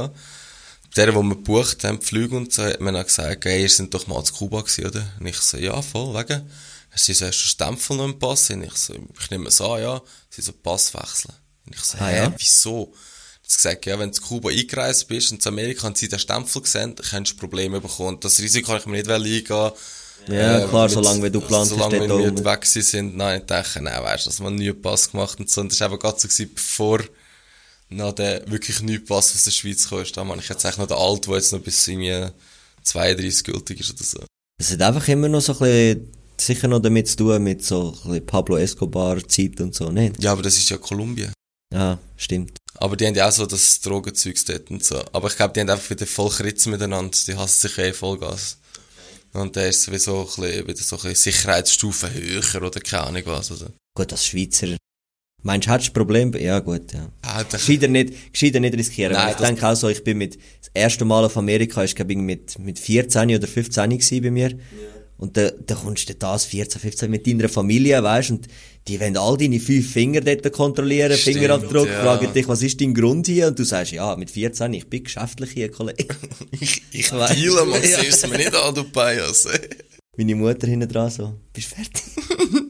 [0.96, 3.70] der, wo wir gebucht haben, die Flüge und so, hat mir dann gesagt, hey, ihr
[3.70, 5.06] sind doch mal zu Kuba gewesen, oder?
[5.20, 6.50] Und ich so, ja, voll, wegen.
[6.98, 8.50] Sie so, hast du Stempel noch im Pass?
[8.52, 10.02] Und ich so, ich nehme es an, ja.
[10.30, 11.34] Sie so, Pass wechseln.
[11.66, 12.34] Und ich so, Ah, hä, ja?
[12.38, 12.94] wieso?
[13.48, 16.20] Sie gesagt, ja, wenn du zu Kuba eingereist bist und zu Amerika haben sie den
[16.20, 18.16] Stempel gesehen, dann könntest du Probleme bekommen.
[18.16, 19.72] Und das Risiko kann ich mir nicht eingehen.
[20.28, 23.46] Ja, klar, mit- solange wie du geplant hast, Solange wir nicht weg sind, nein, ich
[23.46, 25.62] dachte, nein, weißt du, dass man nie Pass gemacht und so.
[25.62, 27.02] Und das war eben gerade so gewesen, bevor
[27.90, 30.04] noch der wirklich neue Pass aus der Schweiz kam.
[30.16, 32.32] Da meine ich jetzt eigentlich noch den alten, der jetzt noch bis irgendwie
[32.84, 34.20] 32 gültig ist oder so.
[34.60, 37.90] Es hat einfach immer noch so ein bisschen, sicher noch damit zu tun, mit so
[37.92, 40.22] ein bisschen Pablo Escobar Zeit und so, nicht?
[40.24, 41.32] Ja, aber das ist ja Kolumbien.
[41.74, 42.58] Ja, stimmt.
[42.78, 45.02] Aber die haben ja auch so das Drogenzeugs dort und so.
[45.14, 47.18] Aber ich glaube, die haben einfach wieder voll Kritzen miteinander.
[47.28, 48.58] Die hassen sich eh Vollgas.
[49.34, 53.24] Und der ist sowieso ein bisschen, wieder so ein bisschen Sicherheitsstufe höher oder keine Ahnung
[53.26, 53.52] was.
[53.52, 53.68] Also.
[53.96, 54.78] Gut, als Schweizer.
[55.44, 56.34] Meinst du, hättest du ein Problem?
[56.34, 57.08] Ja, gut, ja.
[57.22, 59.14] Ah, Gescheiter nicht, gescheiter nicht riskieren.
[59.14, 62.14] Nein, ich denke auch so, ich bin mit, das erste Mal auf Amerika ist, glaube
[62.14, 64.58] ich, mit, mit 14 oder 15 gewesen bei mir.
[65.18, 68.48] Und da, da kommst du das 14, 15 mit deiner Familie, weißt und
[68.88, 72.02] die wollen all deine fünf Finger dort kontrollieren, Stimmt, Fingerabdruck, ja.
[72.02, 73.48] fragen dich, was ist dein Grund hier?
[73.48, 76.08] Und du sagst, ja, mit 14, ich bin geschäftlich hier, Kollege.
[76.52, 78.02] ich, ich deale, man Ja.
[78.02, 79.48] siehst mir nicht an, du Bias.
[80.18, 82.04] Meine Mutter hinten dran so, bist fertig?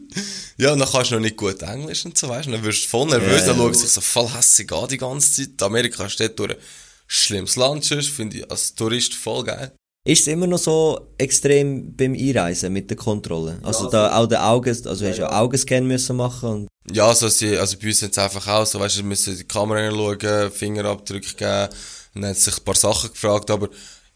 [0.58, 2.52] Ja, und dann kannst du noch nicht gut Englisch und so, weißt du.
[2.52, 3.48] Dann wirst du voll nervös, Ja.
[3.48, 5.62] dann schaut sich so voll hässig an die ganze Zeit.
[5.62, 6.56] Amerika steht durch ein
[7.06, 9.72] schlimmes Land, finde ich als Tourist voll geil.
[10.06, 13.58] Ist es immer noch so extrem beim Einreisen mit der Kontrolle?
[13.64, 17.26] Also da auch der Augen, also hast du ja Augenscan müssen machen und Ja, also,
[17.26, 20.52] sie, also bei uns sind es einfach auch so, weißt du, müssen die Kamera hinschauen,
[20.52, 21.68] Fingerabdrücke geben,
[22.14, 23.68] und dann hat sich ein paar Sachen gefragt, aber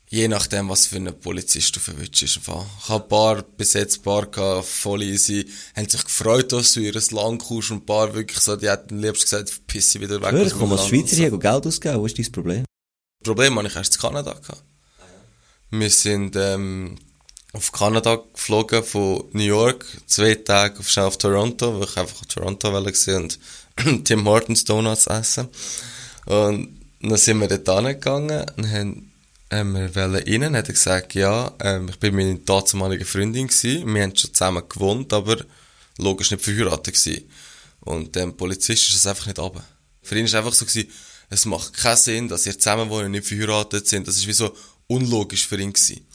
[0.09, 2.37] je nachdem, was für ein Polizist du verwünscht ist.
[2.37, 2.65] im Fall.
[2.85, 6.73] Ich habe ein paar, bis jetzt ein paar gehabt, voll easy, haben sich gefreut, dass
[6.73, 9.91] du ihr Land kommst, und ein paar wirklich so, die hätten am liebsten gesagt, piss
[9.91, 10.31] sie wieder weg.
[10.31, 11.23] Hör, ich komme als Schweizer so.
[11.23, 12.65] hier Geld ausgeben, wo ist dein Problem?
[13.23, 14.63] Das Problem habe ich erst in Kanada gehabt.
[15.71, 16.97] Wir sind ähm,
[17.53, 22.73] auf Kanada geflogen von New York, zwei Tage auf, auf Toronto, weil ich einfach Toronto
[22.73, 23.39] wollte und
[24.05, 25.49] Tim Hortons Donuts essen.
[26.27, 29.11] Und dann sind wir dort hingegangen und haben
[29.53, 33.49] ähm, wir wollen rein, hat er gesagt, ja, ähm, ich bin mit meiner damaligen Freundin
[33.49, 35.39] gewesen, wir haben schon zusammen gewohnt, aber
[35.99, 37.29] logisch nicht verheiratet gewesen.
[37.81, 39.65] Und dem Polizist ist das einfach nicht runter.
[40.03, 40.91] Für ihn ist einfach so gewesen,
[41.31, 44.07] es macht keinen Sinn, dass ihr zusammen wohnen und nicht verheiratet sind.
[44.07, 44.55] Das ist wie so
[44.91, 46.07] unlogisch für ihn gewesen.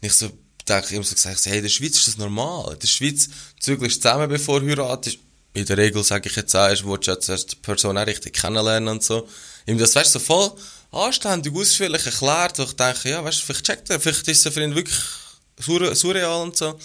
[0.00, 0.30] Und ich so,
[0.68, 2.72] denke immer so gesagt, hey, in der Schweiz ist das normal.
[2.74, 3.28] In der Schweiz
[3.60, 5.18] zügelst zusammen, bevor du heiratest.
[5.54, 8.32] In der Regel sage ich jetzt auch, willst du jetzt erst die Person auch richtig
[8.34, 9.28] kennenlernen und so.
[9.66, 10.52] Ihm das, weißt du, so voll
[10.90, 12.58] anständig, ausführlich erklärt.
[12.58, 14.98] Und ich denke, ja, weißt du, vielleicht checkt er, vielleicht ist er für ihn wirklich
[15.60, 16.78] surre- surreal und so.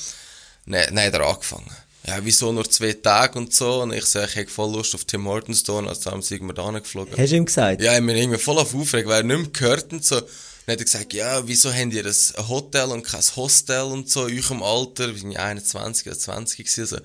[0.66, 1.72] Nein, hat er angefangen.
[2.06, 3.82] Ja, wieso nur zwei Tage und so?
[3.82, 6.54] Und ich sage, ich hätte voll Lust auf Tim Hortons tun, also haben sind wir
[6.54, 7.18] da geflogen.
[7.18, 7.82] Hast du ihm gesagt?
[7.82, 10.22] Ja, ich bin irgendwie voll auf Aufregung, weil er nicht mehr gehört und so.
[10.70, 14.08] Dann hat er gesagt, ja, wieso habt ihr ein ein Hotel und kein Hostel und
[14.08, 16.98] so, in eurem Alter, wie ich 21 oder 20 gewesen, also.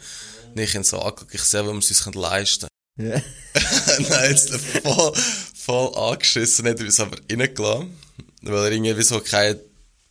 [0.54, 3.20] Und ich ihn so angeguckt, ich sehe, wie wir es uns leisten Ja.
[3.20, 4.06] können.
[4.10, 5.14] Nein, jetzt voll,
[5.54, 7.96] voll angeschissen, hat er uns aber reingelassen,
[8.42, 9.60] weil er irgendwie so keinen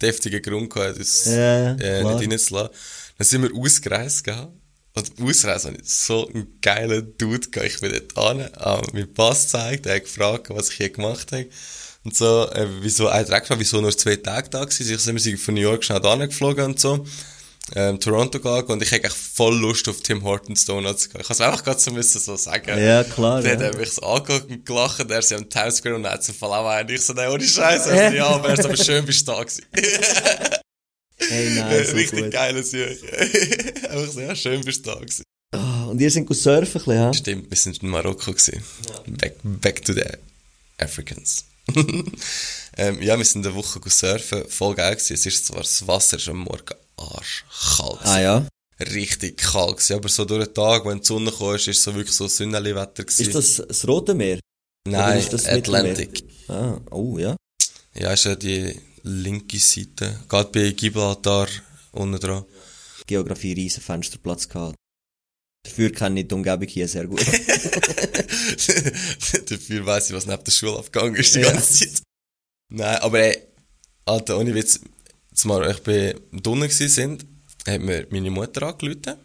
[0.02, 2.16] deftigen Grund hatte, uns Ja, äh, klar.
[2.20, 2.76] nicht reinzulassen.
[3.20, 4.48] Dann sind wir ausgereist, gell?
[4.96, 7.72] Und Ausreise habe ich so einen geilen Dude gehabt.
[7.72, 11.32] Ich bin dort an, habe meinen Pass gezeigt, er hat gefragt, was ich hier gemacht
[11.32, 11.48] habe.
[12.06, 14.94] Und so, äh, wieso, er direkt gefragt, wieso nur zwei Tage da gewesen.
[14.94, 17.06] Ich so, wir sind von New York schnell da geflogen und so.
[17.76, 21.24] ähm, Toronto gegangen und ich hätte echt voll Lust auf Tim Hortons Donuts gehabt.
[21.24, 22.78] Ich habe es einfach gerade so müssen so sagen.
[22.78, 23.68] Ja, klar, Der ja.
[23.68, 26.36] hat mich so angeguckt und gelacht, der ist ja am Times Square und hat zum
[26.36, 26.90] Fall auch einen.
[26.90, 27.90] Ich so, nein, ohne Scheiße.
[27.90, 29.64] Also, ja, aber er ist aber schön bist du da gewesen.
[31.18, 32.32] Hey, nein, so Richtig gut.
[32.32, 32.88] geiles Jahr.
[33.92, 35.24] einfach so, ja, schön bist du da gewesen.
[35.56, 37.14] Ah, Und ihr seid surfen, ein bisschen, hä?
[37.14, 38.62] Stimmt, wir sind in Marokko gewesen.
[39.08, 40.04] Back, back to the
[40.80, 41.46] Africans.
[42.78, 45.14] ähm, ja, wir sind eine Woche surfen, voll geil gewesen.
[45.14, 48.00] Es ist zwar, das Wasser ist am Morgen arschkalt.
[48.04, 48.48] Ah, ja.
[48.80, 51.94] Richtig kalt gewesen, aber so durch den Tag, wenn die Sonne kam, ist es so
[51.96, 53.28] wirklich so Sonnenwetter gewesen.
[53.28, 54.40] Ist das das Rote Meer?
[54.88, 56.24] Nein, ist das Atlantic.
[56.50, 57.38] Ah, oh, ja.
[57.94, 60.20] Ja, ist ja die linke Seite.
[60.28, 61.48] Geht bei Gibraltar
[61.92, 62.44] unten dran.
[63.08, 64.76] Geografie riesen Fensterplatz gehabt.
[65.64, 67.22] Dafür kenne ich die Umgebung hier sehr gut.
[69.50, 71.52] Dafür weiss ich, was neben der Schule abgegangen ist die Ja.
[71.52, 72.02] ganze Zeit.
[72.70, 73.38] Nein, aber ey,
[74.06, 74.80] Alter, ohne Witz,
[75.34, 76.16] zumal ich bei
[76.68, 77.26] gsi sind,
[77.68, 79.16] hat mir meine Mutter angerufen.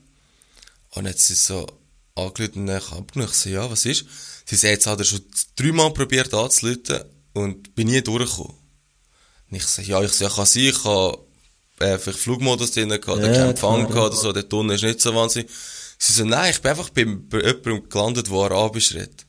[0.91, 1.67] Und hat sie so
[2.15, 3.33] angerufen und ich abgenommen.
[3.33, 4.05] Ich so, ja, was ist?
[4.47, 5.21] Sie sagt, jetzt hat er schon
[5.57, 7.01] dreimal probiert anzurufen
[7.35, 8.57] und bin nie durchgekommen.
[9.51, 11.19] Und ich so, ja, ich so, ja, kann sein, ich habe
[11.81, 14.83] äh, vielleicht Flugmodus drin gehabt, oder Ja, keinen Empfang gehabt oder so, der Tunnel ist
[14.85, 15.51] nicht so wahnsinnig.
[15.99, 19.27] Sie so, nein, ich bin einfach bei, bei jemandem gelandet, der Arabisch redet.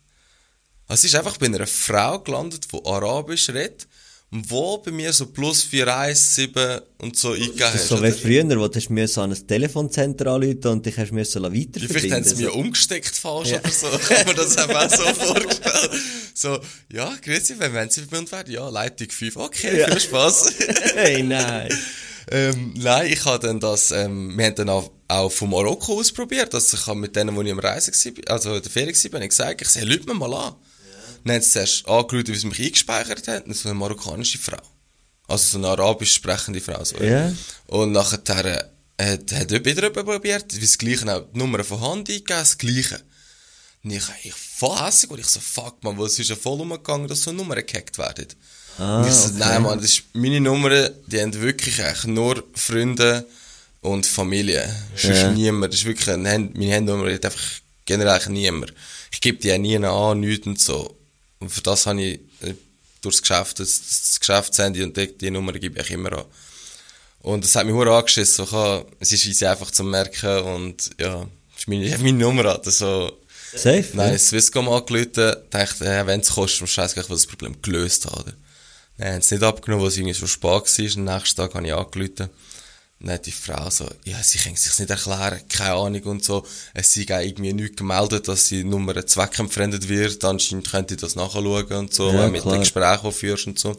[0.88, 3.88] Also, es ist einfach bei einer Frau gelandet, die Arabisch redet,
[4.32, 8.68] und wo bei mir so plus 417 und so eingegeben ist so wie früher, wo
[8.68, 12.24] du hast müssen an ein Telefonzentrum anrufen und dich hast müssen Ja, weiter Vielleicht haben
[12.24, 13.88] sie mir umgesteckt falsch oder so.
[14.10, 15.92] Ich habe mir das eben auch so vorgestellt.
[16.36, 16.60] So,
[16.94, 18.54] ja, grüezi, wenn wenn Sie verbunden werden?
[18.54, 19.36] Ja, Leitung 5.
[19.36, 20.54] Okay, viel Spaß.
[20.94, 21.70] Hey, nein.
[22.32, 26.12] Ähm, nein, ich habe dann das, ähm, wir haben dann auch, auch von Marokko aus
[26.12, 26.54] probiert.
[26.54, 29.12] Also ich habe mit denen, wo ich am Reisen war, also in der Ferien war,
[29.14, 30.56] habe ich gesagt, ich sage, Leute mir mal an.
[31.24, 33.44] Dann haben sie zuerst angeschaut, wie sie mich eingespeichert haben.
[33.48, 34.62] Das ist so eine marokkanische Frau.
[35.28, 36.84] Also so eine arabisch sprechende Frau.
[36.84, 36.98] So.
[36.98, 37.32] Ja.
[37.68, 38.20] Und nachher
[38.98, 42.40] äh, hat, hat wieder jemand probiert, wie das Gleiche auch, die Nummer von Hand eingegeben,
[42.40, 43.02] das Gleiche.
[43.84, 46.60] Und ich, ich voll hässig, und ich so, fuck man, weil es ist ja voll
[46.60, 48.28] umgegangen, dass so Nummern gehackt werden.
[48.80, 49.36] Ah, so, okay.
[49.40, 53.26] nein man, das ist meine Nummer, die haben wirklich eigentlich nur Freunde
[53.82, 54.74] und Familie.
[54.96, 57.44] Sonst niemand, das ist wirklich, Hand, meine Handnummer hat einfach
[57.86, 58.74] generell niemand.
[59.12, 60.96] Ich gebe die auch nie an, nichts und so.
[61.40, 62.54] Und für das habe ich äh,
[63.02, 66.26] durchs Geschäft, das, das Geschäftshandy und die, die Nummer gebe ich immer an.
[67.22, 68.50] Und das hat mich hure angeschissen.
[68.50, 72.18] Habe, es ist easy einfach zu merken und ja, das ist meine, ich habe meine
[72.18, 73.18] Nummer hat so,
[73.54, 73.86] Safe?
[73.94, 74.20] nein, ja.
[74.20, 78.34] Swisscom angerufen, dachte, äh, wenn es kostet, scheiße, ich will das Problem gelöst haben.
[79.00, 80.64] Dann haben sie nicht abgenommen, weil es irgendwie schon spät war.
[80.98, 82.30] Am nächsten Tag habe ich angerufen.
[83.00, 86.46] Dann hat die Frau so, ja, sie kann sich nicht erklären, keine Ahnung und so.
[86.74, 90.22] Es sei auch irgendwie nicht gemeldet, dass die Nummer zweckentfremdet wird.
[90.26, 93.58] Anscheinend könnte ich das nachschauen und so, Ja, äh, mit den Gesprächen, die führst und
[93.58, 93.70] so.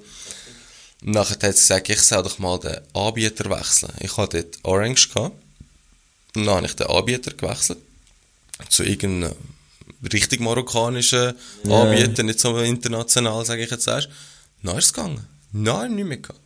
[1.02, 3.92] Und nachher hat sie gesagt, ich soll doch mal den Anbieter wechseln.
[4.00, 5.36] Ich hatte dort Orange gehabt.
[6.34, 7.78] Und dann habe ich den Anbieter gewechselt.
[8.70, 9.34] Zu irgendeinem
[10.10, 11.34] richtig marokkanischen.
[11.68, 14.08] Anbieter, nicht so international, sage ich jetzt erst.
[14.62, 15.26] Dann ist es gegangen.
[15.52, 16.40] Nein, nicht mehr gehabt.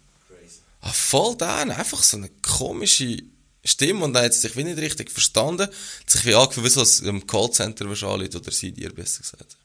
[0.81, 3.22] Ah, voll dann, einfach so eine komische
[3.64, 5.62] Stimme und dann hat sie sich wie nicht richtig verstanden.
[5.62, 9.57] Hat sich wie angefühlt, wie so einem Callcenter wahrscheinlich, oder sie dir besser gesagt.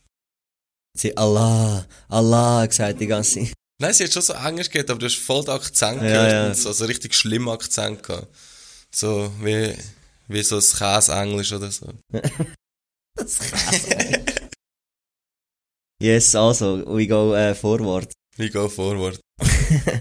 [0.98, 3.54] Sie Allah, Allah gesagt die ganze Zeit.
[3.82, 6.32] Nein, sie hat schon so Englisch geredet, aber du hast voll den Akzent Ja, gehört
[6.32, 6.48] ja.
[6.48, 8.28] und so, so richtig schlimmen Akzent gehabt.
[8.92, 9.76] So wie,
[10.28, 11.88] wie so ein Käse-Englisch oder so.
[16.02, 18.10] Yes, also, we go äh, forward.
[18.39, 19.19] We go forward.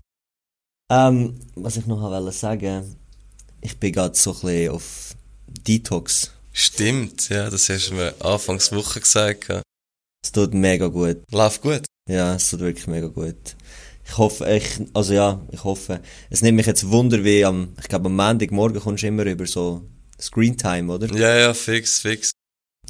[0.90, 2.96] Ähm, was ich noch wollte sagen,
[3.60, 5.14] ich bin gerade so ein bisschen auf
[5.46, 6.30] Detox.
[6.50, 9.48] Stimmt, ja, das hast du mir anfangs Woche gesagt.
[9.48, 9.64] gehabt.
[10.24, 11.18] Es tut mega gut.
[11.30, 11.84] Läuft gut.
[12.08, 13.54] Ja, es tut wirklich mega gut.
[14.06, 16.00] Ich hoffe, ich, also ja, ich hoffe.
[16.30, 19.44] Es nimmt mich jetzt Wunder, wie am, ich glaube am Montagmorgen kommst du immer über
[19.44, 19.82] so
[20.18, 21.14] Screentime, oder?
[21.14, 22.30] Ja, ja, fix, fix.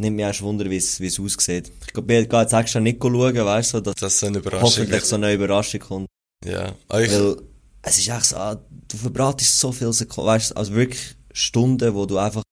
[0.01, 1.73] Nimmt mich erst Wunder, wie es, aussieht.
[1.87, 5.33] Ich gehe jetzt extra nicht schauen, weißt du, dass Das so eine hoffentlich so eine
[5.33, 6.09] Überraschung kommt.
[6.45, 6.69] Ja.
[6.71, 7.37] Ich, Weil,
[7.83, 11.95] es ist echt so, ah, du verbratest so viel Sekunden, weißt du, also wirklich Stunden,
[11.95, 12.43] wo du einfach,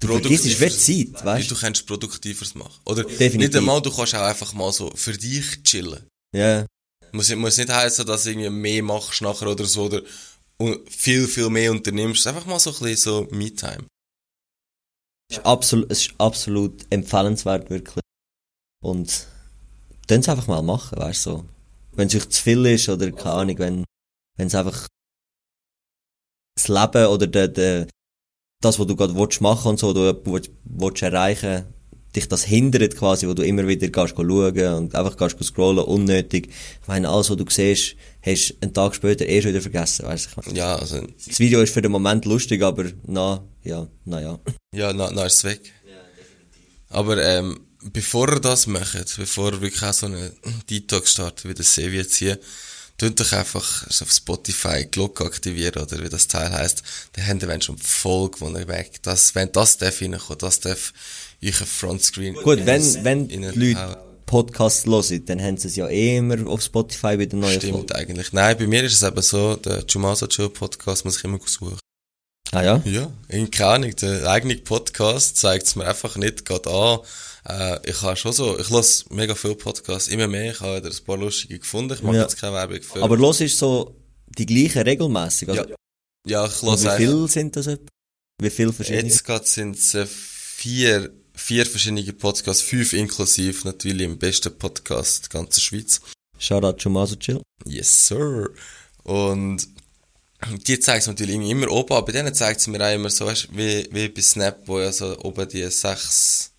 [0.00, 1.60] du vergisst wie Zeit, weißt du du?
[1.60, 2.80] kannst Produktiveres machen.
[2.84, 3.36] Oder Definitiv.
[3.36, 6.06] nicht einmal, du kannst auch einfach mal so für dich chillen.
[6.34, 6.66] Ja,
[7.12, 10.02] Muss, muss nicht heißen, dass du irgendwie mehr machst nachher oder so, oder
[10.88, 12.26] viel, viel mehr unternimmst.
[12.26, 13.86] Einfach mal so ein bisschen so Me-Time.
[15.30, 18.04] Ist absolut, es ist absolut empfehlenswert, wirklich.
[18.82, 19.26] Und,
[20.06, 21.44] dann es einfach mal machen, weißt du, so.
[21.92, 23.84] Wenn es euch zu viel ist, oder keine Ahnung, wenn,
[24.36, 24.86] wenn es einfach,
[26.56, 27.86] das Leben oder der, der,
[28.62, 29.12] das, was du gerade
[29.42, 31.66] machen und so, du willst, willst erreichen,
[32.16, 36.48] dich das hindert quasi, wo du immer wieder gehst schauen und einfach gehst scrollen, unnötig.
[36.82, 40.06] Ich meine, alles, was du siehst, hast du einen Tag später eh schon wieder vergessen,
[40.06, 40.50] weißt du?
[40.52, 44.38] Ja, also, Das Video ist für den Moment lustig, aber na, ja, na ja.
[44.74, 45.72] ja, na, na ist es weg.
[46.88, 47.60] Aber ähm,
[47.92, 50.32] bevor ihr das macht, bevor ihr wirklich auch so einen
[50.70, 52.38] Detox startet, wie das Sevi jetzt hier,
[52.98, 56.82] tut doch einfach auf Spotify die Glocke aktivieren, oder wie das Teil heisst.
[57.12, 59.02] Dann habt ihr wenn schon die Folge, wo ihr weg.
[59.02, 60.92] Das, wenn das darf reinkommen, das darf
[61.42, 62.34] euch ein Frontscreen.
[62.34, 63.36] Gut, wenn, wenn die.
[63.36, 67.60] Leute Podcasts hören, dann haben sie es ja eh immer auf Spotify bei den neuen
[67.60, 67.92] Stimmt Folgen.
[67.92, 68.32] eigentlich.
[68.32, 71.78] Nein, bei mir ist es eben so, der Jumasa Chill Podcast muss ich immer suchen.
[72.50, 72.82] Ah ja?
[72.84, 76.98] Ja, in keine Ahnung, der eigene Podcast zeigt es mir einfach nicht gerade an.
[77.48, 81.04] Äh, ich habe schon so, ich lasse mega viele Podcasts, immer mehr, ich habe ein
[81.04, 82.22] paar lustige gefunden, ich mache Ja.
[82.22, 83.02] jetzt keine Werbung für.
[83.02, 83.94] Aber los ist so
[84.38, 85.48] die gleichen regelmäßig.
[85.50, 85.76] Also, ja,
[86.26, 87.86] ja, ich lasse wie eigentlich, viel sind das etwa?
[88.42, 89.08] Wie viel verschiedene?
[89.08, 95.24] jetzt gerade sind es äh, vier, vier verschiedene Podcasts, fünf inklusive, natürlich im besten Podcast
[95.24, 96.00] der ganzen Schweiz.
[96.38, 97.40] Shoutout Chumazo Chill.
[97.64, 98.48] Yes, sir.
[99.04, 99.68] Und
[100.66, 103.26] die zeigt es natürlich immer oben, aber bei denen zeigt es mir auch immer so,
[103.26, 106.50] weißt, wie, wie bei Snap, wo ja so oben die sechs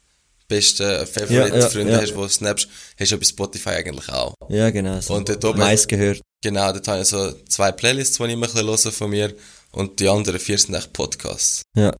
[0.47, 2.01] besten Favorite-Freunde Ja, ja, ja.
[2.01, 4.33] hast, wo du snappst, hast du ja bei Spotify eigentlich auch.
[4.49, 4.99] Ja, genau.
[5.01, 5.13] So.
[5.15, 6.21] Und dort oben- Mais gehört.
[6.41, 9.35] Genau, dort habe ich so zwei Playlists, die ich immer ein bisschen höre von mir,
[9.71, 11.63] und die anderen vier sind echt Podcasts.
[11.75, 11.93] Ja.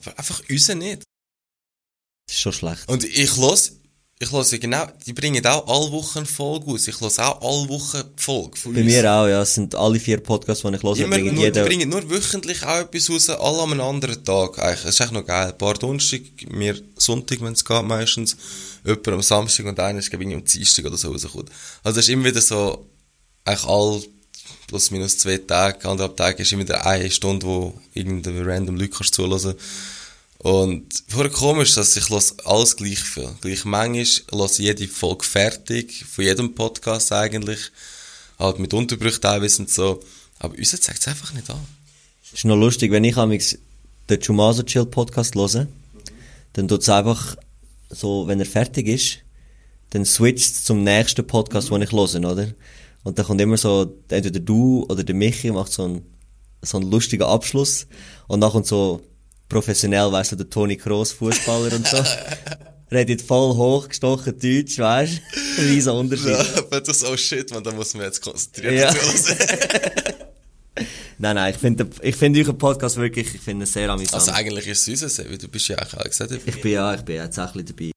[0.00, 1.02] Aber einfach unsere nicht.
[2.32, 2.88] Das ist schon schlecht.
[2.88, 3.72] Und ich los,
[4.18, 6.88] ich höre genau, die bringen auch alle Wochen Folge aus.
[6.88, 8.90] Ich höre auch alle Wochen die Folge von Bei uns.
[8.90, 9.42] mir auch, ja.
[9.42, 11.64] Es sind alle vier Podcasts, die ich höre, Immer bringen nur, die jeder...
[11.66, 14.58] bringen nur wöchentlich auch etwas raus, alle an einem anderen Tag.
[14.60, 14.82] Eigentlich.
[14.82, 15.48] Das ist echt noch geil.
[15.48, 18.34] Ein paar Donnerstag, mir Sonntag, wenn es geht, meistens.
[18.82, 21.50] Jemand am Samstag und einer ist, glaube ich, am Dienstag oder so rausgekommen.
[21.82, 22.88] Also, das ist immer wieder so,
[23.44, 24.02] eigentlich all
[24.68, 28.88] plus minus zwei Tage, anderthalb Tage, ist immer wieder eine Stunde, wo irgendein random Leute
[28.88, 29.54] kannst zuhören.
[30.42, 33.30] Und vorher komisch, dass ich los alles gleich viel.
[33.40, 37.60] Gleich manchmal los jede Folge fertig, von jedem Podcast eigentlich.
[38.40, 40.00] Halt mit Unterbrüchen teilweise und so.
[40.40, 41.64] Aber uns zeigt es einfach nicht an.
[42.32, 43.56] ist noch lustig, wenn ich amigs
[44.10, 45.68] den Chumazo Chill Podcast höre,
[46.54, 47.36] dann tut's einfach
[47.88, 49.18] so, wenn er fertig ist,
[49.90, 52.48] dann switcht zum nächsten Podcast, den ich höre, oder?
[53.04, 56.02] Und dann kommt immer so, entweder du oder der Michi macht so einen,
[56.62, 57.86] so einen lustigen Abschluss
[58.26, 59.02] und dann kommt so
[59.52, 62.02] professionell, weißt du, der Toni Kroos, Fußballer und so.
[62.90, 65.20] Redet voll hochgestochen Deutsch, weißt
[65.56, 65.62] du?
[65.62, 66.28] Riesen Unterschied.
[66.28, 68.76] Ja, aber das oh shit, man, da muss man jetzt konzentrieren.
[68.76, 68.94] Ja.
[71.18, 74.14] Nein, nein, ich finde, ich finde euren Podcast wirklich, ich finde sehr amüsant.
[74.14, 77.02] Also eigentlich ist es unser, weil du bist ja auch gesagt, Ich bin ja, ich
[77.02, 77.92] bin jetzt auch ein bisschen dabei.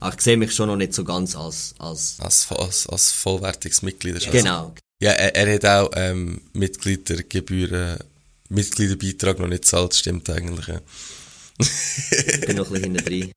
[0.00, 3.82] Aber ich sehe mich schon noch nicht so ganz als, als, als, als, als vollwertiges
[3.82, 4.30] Mitglied.
[4.30, 4.72] genau.
[5.02, 7.98] Ja, er, er hat auch ähm, Mitgliedergebühren,
[8.48, 10.66] Mitgliederbeitrag noch nicht zahlt, stimmt eigentlich.
[10.66, 10.80] Ja.
[11.60, 13.32] Ich bin noch ein bisschen hinten drin.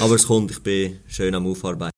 [0.00, 1.92] Aber es kommt, ich bin schön am Aufarbeiten.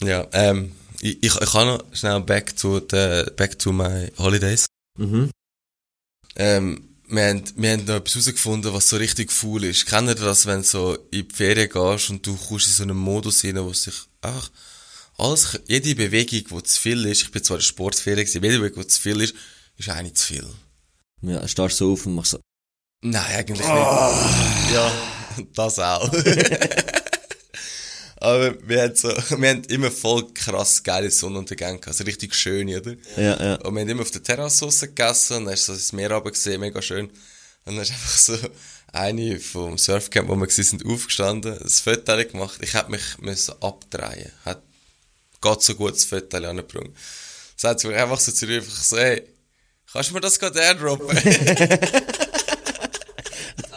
[0.00, 4.66] Ja, ähm, ich, ich, ich kann noch schnell back to, the, back to my holidays.
[4.98, 5.30] Mhm.
[6.36, 9.86] Ähm, wir haben, wir haben noch etwas herausgefunden, was so richtig cool ist.
[9.86, 12.82] Kennt ihr das, wenn du so in die Ferien gehst und du kommst in so
[12.84, 14.50] einen Modus rein, wo sich einfach
[15.18, 18.58] alles, jede Bewegung, die zu viel ist, ich bin zwar in der Sportferien gewesen, jede
[18.58, 19.34] Bewegung, die zu viel ist,
[19.76, 20.46] ist eine zu viel.
[21.22, 22.40] Ja, du so auf und machst so,
[23.04, 23.68] Nein, eigentlich nicht.
[23.68, 24.92] Ja,
[25.54, 26.12] das auch.
[28.16, 32.68] Aber wir haben, so, wir haben immer voll krass geile Sonnenuntergänge gehabt, also richtig schön,
[32.68, 32.94] oder?
[33.16, 33.54] ja, ja.
[33.56, 36.20] Und wir haben immer auf der Terrasse gegessen und dann hast du so das Meer
[36.20, 37.06] gesehen, mega schön.
[37.64, 38.38] Und dann ist einfach so
[38.92, 42.58] eine vom Surfcamp, wo wir gewesen sind, aufgestanden, ein Foto gemacht.
[42.60, 44.30] Ich hätte mich müssen abdrehen.
[44.44, 44.62] Hat
[45.40, 46.90] Gott so gut das Foto angebracht.
[47.56, 49.22] So hat sie mir einfach so zurück, einfach so, hey,
[49.92, 51.16] kannst du mir das gerade airdroppen?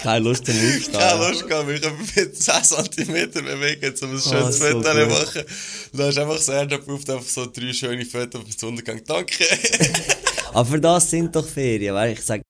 [0.02, 0.94] Keine Lust zum Aufstehen.
[0.94, 1.82] Keine Lust gehabt, mich
[2.16, 5.44] mit 10 cm bewegen, um ein schönes Ah, so Foto zu machen.
[5.94, 9.02] Dann hast du einfach so airdrop auf, einfach so drei schöne Fotos vom Sonnengang.
[9.04, 9.44] Danke!
[10.54, 12.42] Aber für das sind doch Ferien, weil ich sag,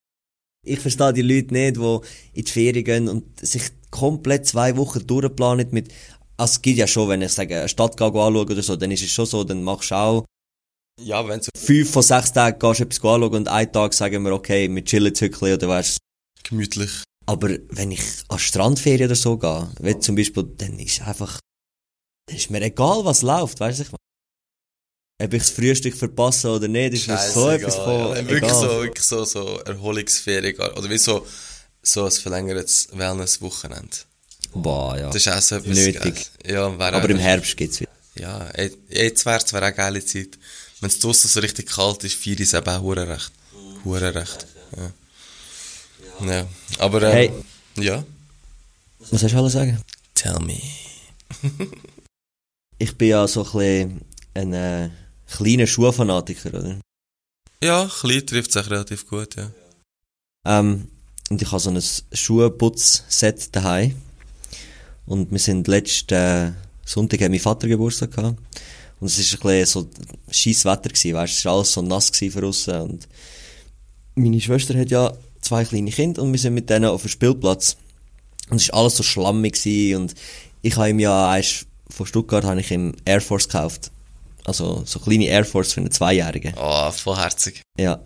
[0.65, 1.99] ich verstehe die Leute nicht, die
[2.33, 5.93] in die Ferien gehen und sich komplett zwei Wochen durchplanen mit,
[6.35, 8.91] also es gibt ja schon, wenn ich sage, eine Stadt gehe anschauen oder so, dann
[8.91, 10.25] ist es schon so, dann machst du auch
[10.99, 14.23] ja, wenn so fünf von sechs Tagen gehst du etwas anschauen und einen Tag sagen
[14.23, 15.97] wir, okay, wir chillen jetzt heute oder weißt
[16.43, 16.91] gemütlich.
[17.25, 21.39] Aber wenn ich an Strandferien oder so gehe, wie zum Beispiel, dann ist einfach,
[22.27, 23.97] dann ist mir egal, was läuft, weißt du, ich meine.
[25.23, 28.27] Ob ich das Frühstück verpasse oder nicht, ist mir so etwas von, ja.
[28.27, 30.55] Wirklich so, wirklich so, so Erholungsferien.
[30.59, 31.25] Oder wie so,
[31.81, 33.95] so ein verlängertes Wellness-Wochenende.
[34.53, 35.07] Boah, ja.
[35.07, 36.27] Das ist auch so etwas Nötig.
[36.45, 37.91] Ja, Aber im auch- Herbst geht's wieder.
[38.15, 40.37] Ja, ey, jetzt wäre es auch eine geile Zeit.
[40.81, 43.31] Wenn es draussen so richtig kalt ist, feiere ich es eben auch recht.
[43.83, 44.45] Hure recht.
[44.75, 46.25] Ja.
[46.27, 46.47] ja.
[46.79, 47.31] Aber, ähm, Hey.
[47.77, 48.03] ja.
[49.11, 49.81] Was hast du alles sagen?
[50.13, 50.59] Tell me.
[52.77, 54.01] Ich bin ja so ein bisschen
[54.33, 54.89] ein äh,
[55.31, 56.81] kleiner Schuhfanatiker, oder?
[57.63, 59.49] Ja, klein trifft sich relativ gut, ja.
[60.45, 60.89] Ähm,
[61.29, 63.95] und ich habe so ein Schuhputzset daheim.
[65.05, 66.51] Und wir sind letzten äh,
[66.83, 68.39] Sonntag hat mein Vater Geburtstag gehabt.
[68.99, 69.89] Und es war ein bisschen so
[70.31, 72.81] scheiß Wetter gewesen, weißt, es war alles so nass für aussen.
[72.81, 73.07] Und
[74.15, 77.77] meine Schwester hat ja zwei kleine Kinder und wir sind mit denen auf dem Spielplatz.
[78.49, 80.15] Und es war alles so schlammig gewesen und
[80.61, 83.91] ich habe ihm ja eins von Stuttgart habe ich ihm Air Force gekauft.
[84.45, 86.53] Also so kleine Air Force für einen Zweijährigen.
[86.57, 87.61] Oh, vollherzig.
[87.77, 88.01] Ja,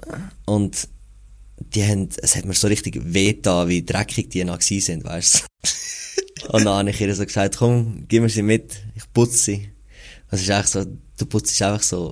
[0.45, 0.87] und
[1.57, 6.47] die haben, es hat mir so richtig wehgetan, wie dreckig die noch sind, weißt du.
[6.53, 9.69] und dann habe ich ihr so gesagt, komm, gib mir sie mit, ich putze sie.
[10.29, 12.11] Das ist echt so, du putzt einfach so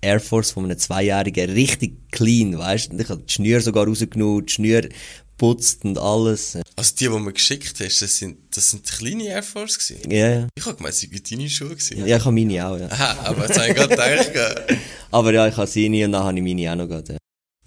[0.00, 2.98] Air Force von einem Zweijährigen richtig clean, weißt du.
[2.98, 4.88] Ich habe die Schnür sogar rausgenommen, die Schnür
[5.36, 6.58] putzt und alles.
[6.76, 10.10] Also die, die mir geschickt hast, das sind, das sind kleine Air Force gewesen.
[10.10, 10.48] Ja, ja.
[10.54, 12.06] Ich habe gemeint, sie waren deine Schuhe gewesen.
[12.06, 12.88] Ja, ich habe meine auch, ja.
[12.88, 13.96] Aha, aber jetzt habe ich gerade
[14.30, 14.78] gedacht,
[15.10, 17.16] Aber ja, ich habe seine und dann habe ich meine auch noch gehabt, ja.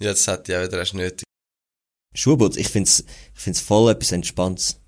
[0.00, 1.24] ja, das hätte ich auch wieder erst nötig.
[2.14, 4.78] Schuhputz, ich find's, ich find's voll etwas Entspanntes.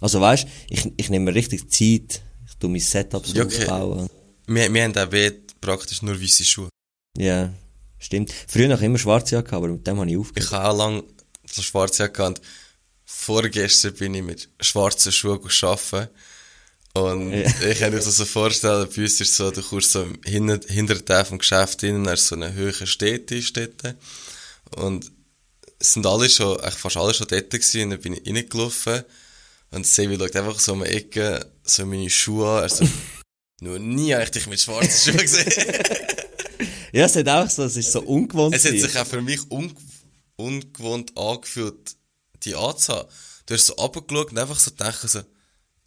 [0.00, 2.22] Also weißt, ich, ich nehme mir richtig Zeit,
[2.62, 3.62] ich tu mein Setup so Ja, okay.
[3.62, 4.08] aufbauen.
[4.46, 6.68] Wir, wir haben auch praktisch nur weiße Schuhe.
[7.16, 7.52] Ja,
[7.98, 8.32] stimmt.
[8.48, 10.44] Früher noch immer schwarze Jacke, aber mit dem habe ich aufgehört.
[10.46, 11.04] Ich habe auch lange
[11.50, 12.40] so schwarze Jacke gehabt.
[13.04, 16.08] Vorgestern bin ich mit schwarzen Schuhen arbeiten.
[16.94, 17.46] Und Ja.
[17.70, 20.60] ich kann mir das so vorstellen, bei uns ist so, du kommst so im hinter,
[20.68, 23.96] Hinterteil vom Geschäft rein, da ist so eine höhere Städte dort.
[24.76, 25.10] Und
[25.78, 29.04] es sind alle schon, eigentlich fast alle schon dort gewesen, und dann bin ich reingelaufen.
[29.72, 32.84] Und Sevi schaut einfach so um die Ecke, so meine Schuhe an, er so,
[33.60, 35.82] noch nie habe ich dich mit schwarzen Schuhen gesehen.
[36.92, 38.54] Ja, es hat auch so, es ist so ungewohnt.
[38.54, 39.74] Es hat sich auch für mich un
[40.36, 41.96] ungewohnt angefühlt,
[42.42, 43.08] die anzuhaben.
[43.46, 45.20] Du hast so runtergeschaut und einfach so gedacht, so,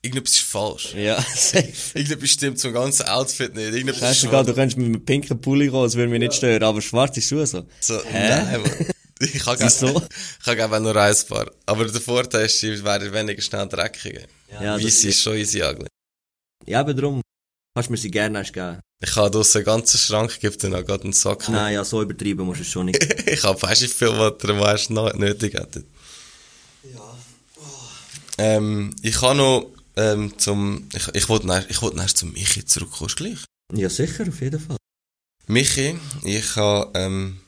[0.01, 0.93] irgendetwas ist falsch.
[0.95, 1.73] Ja, safe.
[1.93, 3.65] Irgendetwas stimmt zum ganzen Outfit nicht.
[3.67, 6.81] Irgendetwas Scheißegal, du könntest mit einem pinken Pulli kommen, das würde mich nicht stören, aber
[6.81, 7.67] schwarze Schuhe so.
[7.81, 8.29] So, Hä?
[8.29, 8.87] nein, Mann.
[9.33, 10.01] Ich habe Wieso?
[10.41, 11.51] Ich habe nur ein Paar.
[11.65, 14.27] Aber der Vorteil ist, sie werden weniger schnell dreckig.
[14.51, 15.87] Ja, das Weisse ist schon easy ugly.
[16.65, 17.21] Ja, aber drum.
[17.75, 18.79] Kannst du mir sie gerne erst geben.
[19.03, 21.49] Ich habe draussen einen ganzen Schrank, gibt dann auch gerade einen Sack.
[21.49, 23.03] Nein, ja, so übertrieben musst du es schon nicht.
[23.27, 25.85] ich habe fast nicht viel, was ihr meist noch nötig hättet.
[28.37, 33.11] Ähm, ich habe noch, ähm, zum, ich, ich wollte nachher, ich nachher zum Michi zurückkommen,
[33.15, 33.39] gleich.
[33.73, 34.77] ja, sicher, auf jeden Fall.
[35.47, 37.39] Michi, ich habe, ähm,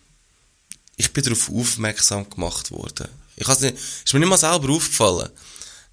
[0.98, 3.08] ich bin darauf aufmerksam gemacht worden.
[3.38, 5.30] Ich has nicht, ist mir nicht mal selber aufgefallen.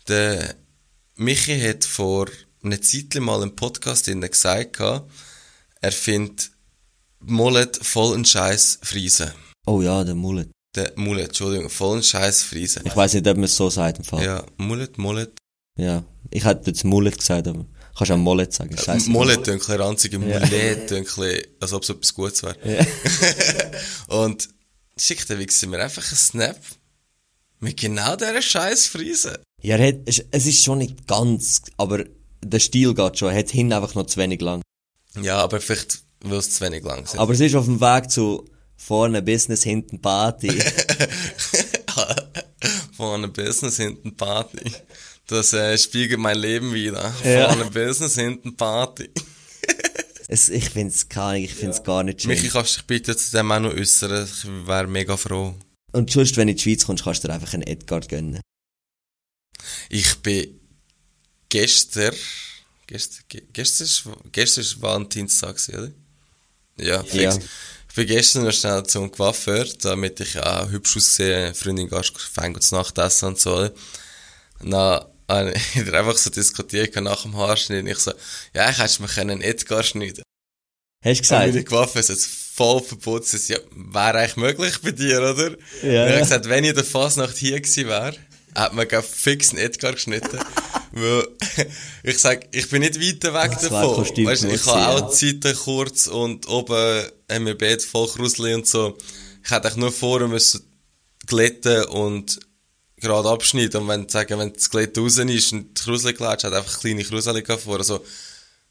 [0.08, 0.56] Der
[1.16, 2.26] Michi hat vor
[2.62, 6.50] einer Zeit mal im Podcast innen gesagt, er findet
[7.20, 9.34] Mollet voll ein Scheiß Friese.
[9.66, 10.50] Oh ja, der Mullet.
[10.74, 12.80] Der Mullet, Entschuldigung, voll ein Scheiß Friese.
[12.84, 14.24] Ich weiss nicht, ob man es so sagt im Fall.
[14.24, 14.36] Ja.
[14.38, 15.32] Ja, Mullet, Mullet.
[16.30, 18.76] Ich hätte jetzt Mullet gesagt, aber kannst auch Mollet sagen.
[18.76, 19.10] Scheiße.
[19.10, 22.56] Mollet tönt ein bisschen ranzig, Mullet tönt ein bisschen, als ob es etwas Gutes wäre.
[22.64, 22.86] Ja.
[24.16, 24.48] Und
[24.98, 26.60] schickt der Wichser mir einfach einen Snap
[27.60, 29.40] mit genau dieser scheiß Friese.
[29.62, 32.04] Ja, er hat, es- ist schon nicht ganz, aber
[32.42, 33.30] der Stil geht schon.
[33.32, 34.60] Er hat hin einfach noch zu wenig lang.
[35.20, 37.16] Ja, aber vielleicht, weil es zu wenig lang ist.
[37.16, 38.44] Aber es ist auf dem Weg zu
[38.76, 40.50] vorne Business, hinten Party.
[42.96, 44.72] Vorne Business, hinten Party.
[45.26, 47.12] Das äh, spiegelt mein Leben wieder.
[47.24, 47.48] Ja.
[47.52, 49.10] Vorne Business, hinten Party.
[50.28, 52.30] es, ich find's gar nicht, ich find's gar nicht schön.
[52.30, 54.24] Michi, kannst du dich bitte zu dem auch noch äußern?
[54.24, 55.54] Ich wäre mega froh.
[55.92, 58.40] Und sonst, wenn du in die Schweiz kommst, kannst du dir einfach einen Edgar gönnen.
[59.88, 60.60] Ich bin
[61.48, 62.14] gestern,
[62.86, 65.90] gestern, ge- gestern ist Valentinstag, oder?
[66.78, 67.36] Ja, fix.
[67.36, 67.38] Ja.
[67.88, 72.60] Ich bin gestern noch schnell zum Coiffeur, damit ich auch hübsch aussehe, Freundin gehst, fängt
[72.62, 73.72] zu Nacht essen und so, oder?
[74.60, 78.12] Dann habe ich wieder einfach so diskutiert nach dem Haarschnitt und ich so,
[78.54, 80.22] ja, ich hätte mir können einen Edgar schneiden
[81.04, 81.46] Hast du gesagt?
[81.46, 85.50] mit der Coiffeur ist jetzt voll so, ja, wäre eigentlich möglich bei dir, oder?
[85.82, 88.16] Ja, Und ich habe gesagt, wenn ich in der Fasnacht hier gewesen wäre,
[88.54, 90.38] hätte man glaub, fix einen Edgar geschnitten.
[90.92, 91.26] Weil,
[92.04, 94.06] ich sag, ich bin nicht weit weg Das davon.
[94.06, 98.66] Weißt, ich habe auch die Zeiten kurz und oben haben wir Bett voll Krusli und
[98.66, 98.96] so.
[99.44, 100.64] Ich hätte nur vorher müssen
[101.26, 102.38] glätten und
[103.04, 103.82] gerade abschneiden.
[103.82, 107.04] Und wenn, sagen, wenn das Glätt raus ist und die Krusli glätst, hat einfach kleine
[107.04, 107.78] Krusli vor.
[107.78, 108.04] Also,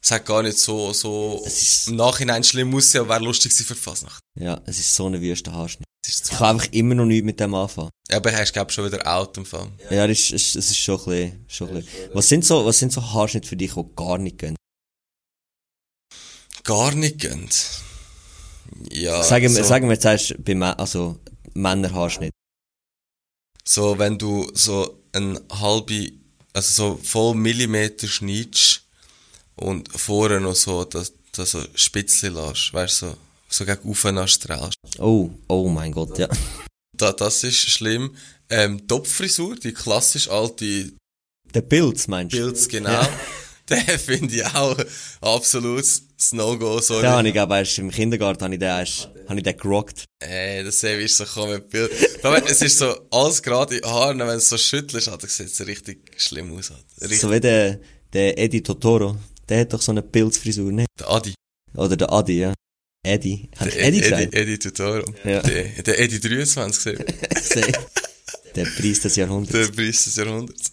[0.01, 3.65] es hat gar nicht so, so, ist- im Nachhinein schlimm aussehen, aber wäre lustig gewesen
[3.67, 4.19] für die Fasnacht.
[4.37, 5.85] Ja, es ist so ein wüster Haarschnitt.
[6.05, 7.89] Das Ich kann einfach immer noch nichts mit dem anfangen.
[8.11, 9.71] Ja, aber hast, glaub schon wieder out im Fall.
[9.89, 12.09] Ja, das ist, es ist schon ein bisschen, schon ein bisschen.
[12.13, 14.57] Was sind so, was sind so Haarschnitte für dich, die gar nicht gehen?
[16.65, 17.81] Gar nicht gönnt.
[18.89, 19.23] Ja.
[19.23, 21.19] sagen, wir, so, sagen wir jetzt erst bei also
[21.53, 22.31] Männerhaarschnitt.
[23.67, 26.11] So, wenn du so eine halbe
[26.53, 28.83] also so voll Millimeter schneidest
[29.55, 33.17] und vorne noch so, dass du so Spitzchen lässt, weißt du, so,
[33.49, 34.77] so gegen oben strahlst.
[34.99, 36.29] Oh, oh mein Gott, ja.
[36.95, 38.15] Da, das ist schlimm.
[38.49, 40.93] Ähm, Topfrisur, die klassisch alte
[41.53, 42.37] Der Pilz, meinst du?
[42.37, 43.03] Pilz, genau.
[43.69, 44.77] Den finde ich auch
[45.21, 46.03] absolutes
[46.33, 46.79] No-Go.
[46.79, 50.03] Den habe ich, glaube erst im Kindergarten habe ich den, erst, habe ich den gerockt.
[50.19, 51.91] Ey, das sehe ich so kommen mit Bild.
[52.23, 55.47] Aber es ist so alles gerade in Haaren, wenn du es so schüttelst, Alter, sieht
[55.47, 56.71] es richtig schlimm aus.
[57.01, 57.19] Richtig.
[57.19, 57.79] So wie der,
[58.11, 59.17] der Eddie Totoro.
[59.47, 60.85] Der hat doch so eine Pilzfrisur, ne?
[60.99, 61.33] Der Adi.
[61.75, 62.53] Oder der Adi, ja.
[63.05, 63.49] Eddie.
[63.57, 64.35] Hast Eddie Eddie, gesagt?
[64.35, 65.13] Eddie Tutoro.
[65.25, 65.41] Ja.
[65.41, 66.97] Der, der Eddie 23
[67.29, 67.73] gesehen.
[68.55, 69.51] der Preis des Jahrhunderts.
[69.51, 70.71] der Preis des Jahrhunderts.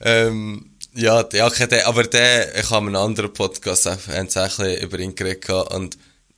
[0.00, 4.48] Ähm, ja, der, okay, der, aber der, ich habe einen anderen Podcast, haben sie ein
[4.48, 5.96] bisschen über ihn geredet und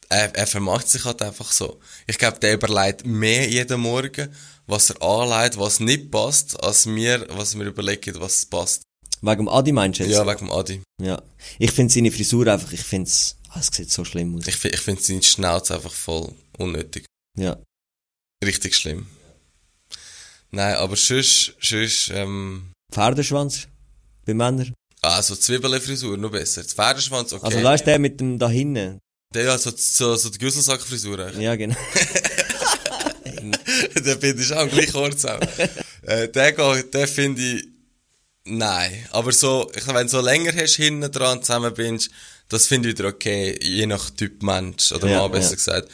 [0.09, 1.80] er, er vermacht sich halt einfach so.
[2.07, 4.34] Ich glaube, der überlegt mehr jeden Morgen,
[4.66, 8.82] was er anlegt, was nicht passt, als mir, was mir überlegt, was passt.
[9.22, 10.12] Wegen dem Adi meinst du jetzt?
[10.12, 10.82] Ja, wegen dem Adi.
[11.00, 11.22] ja.
[11.59, 14.46] Ich finde seine Frisur einfach, ich finde es, ah, es sieht so schlimm aus.
[14.46, 17.07] Ich, ich finde seine Schnauze einfach voll unnötig.
[17.38, 17.57] Ja.
[18.44, 19.07] Richtig schlimm.
[20.50, 23.68] Nein, aber sonst, sonst, ähm, Pferdeschwanz
[24.25, 24.75] bei Männern.
[25.01, 26.62] also Zwiebelfrisur noch besser.
[26.62, 27.47] Das Pferdeschwanz, okay.
[27.47, 29.01] Also weißt du, der mit dem da hinten?
[29.35, 31.33] Der ja, so, so, so die Güsselsackfrisur.
[31.39, 31.77] Ja, genau.
[34.05, 35.41] der finde ich auch gleich kurz auch.
[36.03, 37.64] äh, der geht, der finde ich,
[38.45, 39.07] nein.
[39.11, 42.11] Aber so, ich, wenn du so länger hast, hinten dran zusammen bist,
[42.49, 45.57] das finde ich wieder okay, je nach Typ Mensch, oder Ja, mal besser ja.
[45.57, 45.89] gesagt.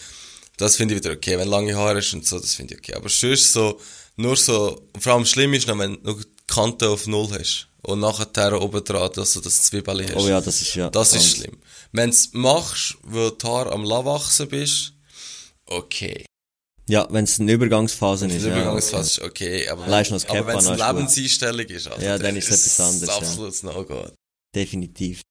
[0.56, 1.38] Das finde ich wieder okay.
[1.38, 2.94] Wenn du lange Haare hast und so, das finde ich okay.
[2.94, 3.80] Aber sonst so,
[4.16, 7.68] nur so, vor allem schlimm ist noch, wenn du die Kante auf Null hast.
[7.88, 10.16] Und nachher oben dran, dass du das Zwiebeli hast.
[10.16, 10.90] Oh ja, das ist ja.
[10.90, 11.56] Das ist schlimm.
[11.90, 14.92] Wenn du es machst, weil du die Haare am Lawachsen bist,
[15.64, 16.26] okay.
[16.86, 18.44] Ja, wenn es eine Übergangsphase ist.
[18.44, 18.56] Die ja.
[18.56, 20.86] Übergangsphase ist okay, aber, aber wenn es eine ist.
[20.86, 23.16] Lebenseinstellung ist, also, Ja, dann ist es etwas es anderes, ja.
[23.16, 24.10] absolut no-go.
[24.54, 25.22] Definitiv.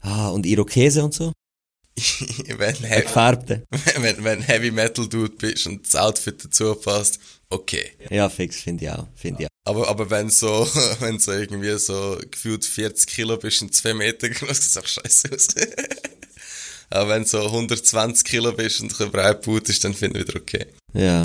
[0.00, 1.32] Ah, und Irokese und so?
[2.58, 3.62] wenn, Heavy,
[4.02, 7.18] wenn, wenn Heavy Metal Dude bist und das Outfit dazu passt,
[7.50, 7.92] okay.
[8.10, 9.06] Ja, fix, finde ich auch.
[9.14, 9.50] Finde ich auch.
[9.64, 10.66] Aber, aber wenn so,
[11.00, 15.30] wenn so irgendwie so gefühlt 40 Kilo bist und 2 Meter groß, sieht auch scheiße
[15.32, 15.48] aus.
[16.90, 20.66] aber wenn so 120 Kilo bist und ein breit ist, dann finde ich wieder okay.
[20.94, 21.24] Ja.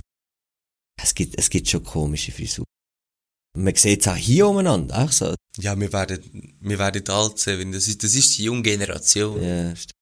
[1.02, 2.66] Es gibt, es gibt schon komische Frisuren.
[3.56, 5.36] Man sieht es auch hier umeinander, auch so.
[5.60, 9.42] Ja, wir werden, wir werden alt sein, das ist, das ist die junge Generation.
[9.44, 9.94] Ja, stimmt.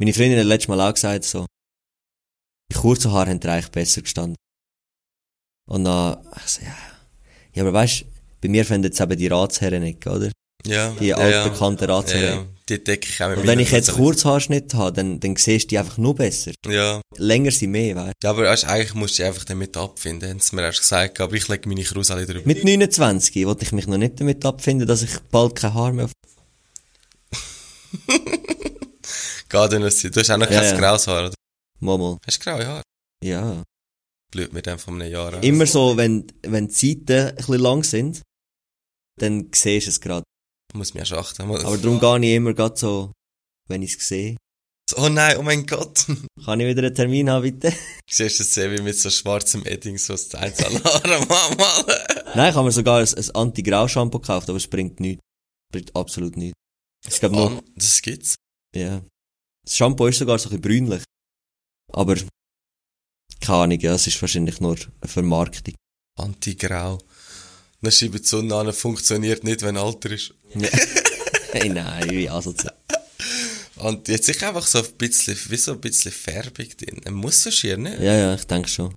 [0.00, 1.44] Meine Freundin hat letztes Mal auch gesagt, so,
[2.72, 4.34] die kurzen Haare haben dir eigentlich besser gestanden.
[5.68, 6.74] Und dann, ich so, ja.
[7.52, 8.06] Ja, aber weißt,
[8.40, 10.32] bei mir finden jetzt eben die Ratsherren nicht, oder?
[10.64, 10.96] Ja.
[10.98, 12.38] Die ja, altbekannten ja, Ratsherren.
[12.38, 12.46] ja.
[12.66, 14.04] Die decke ich auch mit Und wenn ich jetzt Wurzeln.
[14.04, 16.52] Kurzhaarschnitt habe, dann, dann siehst du die einfach nur besser.
[16.66, 17.02] Ja.
[17.18, 20.40] Länger sind mehr, weißt Ja, aber weißt, eigentlich musst du dich einfach damit abfinden, haben
[20.40, 22.40] sie mir erst gesagt, aber ich lege meine Kruse drüber.
[22.46, 26.08] Mit 29 wollte ich mich noch nicht damit abfinden, dass ich bald kein Haar mehr
[29.54, 29.70] auf...
[29.70, 30.78] Geht in das Du hast auch noch Ja, kein ja.
[30.78, 31.34] graues Haar, oder?
[31.80, 32.18] Momo.
[32.26, 32.82] Hast du graue Haare?
[33.24, 33.62] Ja.
[34.30, 35.42] Blüht mir dann von einem Jahr an.
[35.42, 38.22] Immer so, wenn, wenn die Seiten ein bisschen lang sind,
[39.18, 40.24] dann siehst du es gerade.
[40.74, 41.42] Muss mich erst achten.
[41.42, 43.12] Aber darum gehe ich immer gerade so,
[43.68, 44.36] wenn ich es sehe.
[44.96, 46.06] Oh nein, oh mein Gott.
[46.44, 47.72] Kann ich wieder einen Termin haben, bitte?
[48.08, 50.40] Siehst du das wie mit so schwarzem Edding, so das mal,
[51.26, 51.84] mal.
[52.34, 55.22] Nein, ich habe mir sogar ein, ein Anti-Grau-Shampoo gekauft, aber es bringt nichts.
[55.72, 56.54] Bringt absolut nichts.
[57.08, 58.34] Ich glaube nur, Das gibt's.
[58.74, 59.02] ja.
[59.64, 61.02] Das Shampoo ist sogar so ein bisschen brünlich.
[61.92, 62.16] Aber,
[63.40, 65.74] keine Ahnung, ja, es ist wahrscheinlich nur eine Vermarktung.
[66.16, 66.98] Anti-Grau.
[67.82, 70.34] Dann schreibt die Sonne an, funktioniert nicht, wenn Alter ist.
[71.52, 72.76] Hey, nein, wie asozial.
[73.76, 77.00] Und jetzt ist einfach so ein bisschen, wie so ein bisschen Färbung drin.
[77.04, 77.96] Ein muss so schier, ne?
[78.04, 78.94] Ja, ja, ich denke schon.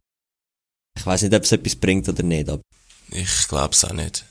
[0.98, 2.62] Ich weiß nicht, ob es etwas bringt oder nicht, aber
[3.10, 4.26] Ich glaub's auch nicht.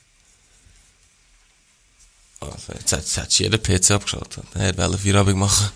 [2.40, 4.44] Also, jetzt hat, jetzt hat jeder PC abgeschaltet.
[4.54, 5.70] Er wollte Feierabend machen.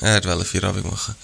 [0.00, 1.14] Er wollte Feierabend machen.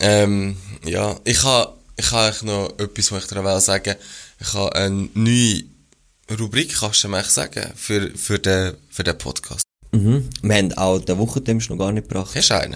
[0.00, 3.96] Ähm, ja, ich ha, ich ha noch etwas, was ich dir sagen.
[4.40, 5.64] Ich ha eine neue
[6.38, 9.62] Rubrik, kannst du mir sagen, für, für den, für den Podcast.
[9.92, 10.28] mhm.
[10.42, 12.34] wir haben auch den Wochentims noch gar nicht gebracht.
[12.34, 12.74] Hast du einen?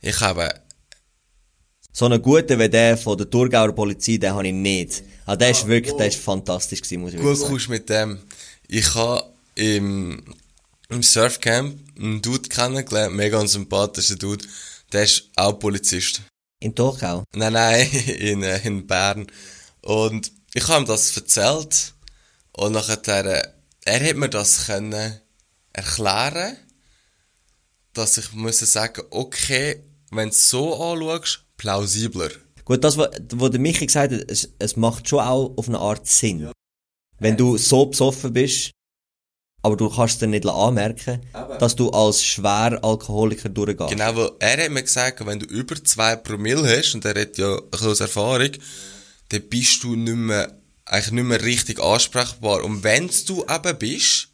[0.00, 0.52] Ich habe,
[1.98, 5.02] So einen guten wie der von der Thurgauer Polizei, den habe ich nicht.
[5.24, 7.50] Ah, der ist wirklich, der ist fantastisch gewesen, muss ich gut sagen.
[7.50, 8.18] kommst mit dem.
[8.68, 9.22] Ich ha
[9.54, 10.22] im,
[10.88, 14.46] im Surfcamp einen Dude kennengelernt, mega ein sympathischer Dude.
[14.92, 16.22] Der ist auch Polizist.
[16.60, 17.24] In Thurgau?
[17.34, 19.26] Nein, nein, in, äh, in Bern.
[19.82, 21.94] Und ich habe ihm das erzählt.
[22.52, 23.48] Und nachher, äh,
[23.84, 25.20] er hat mir das können
[25.72, 26.56] erklären,
[27.92, 32.30] dass ich muss sagen, okay, wenn du es so anschaust, plausibler.
[32.64, 36.06] Gut, das, was, der Michi gesagt hat, es, es macht schon auch auf eine Art
[36.06, 36.50] Sinn.
[37.18, 38.72] Wenn du so besoffen bist,
[39.66, 41.20] aber du kannst dir nicht anmerken,
[41.58, 43.90] dass du als schwer Alkoholiker durchgehst.
[43.90, 47.36] Genau, weil er hat mir gesagt, wenn du über zwei Promille hast, und er hat
[47.36, 48.52] ja ein bisschen Erfahrung,
[49.30, 52.62] dann bist du nicht mehr, eigentlich nicht mehr richtig ansprechbar.
[52.62, 54.28] Und wenn du eben bist,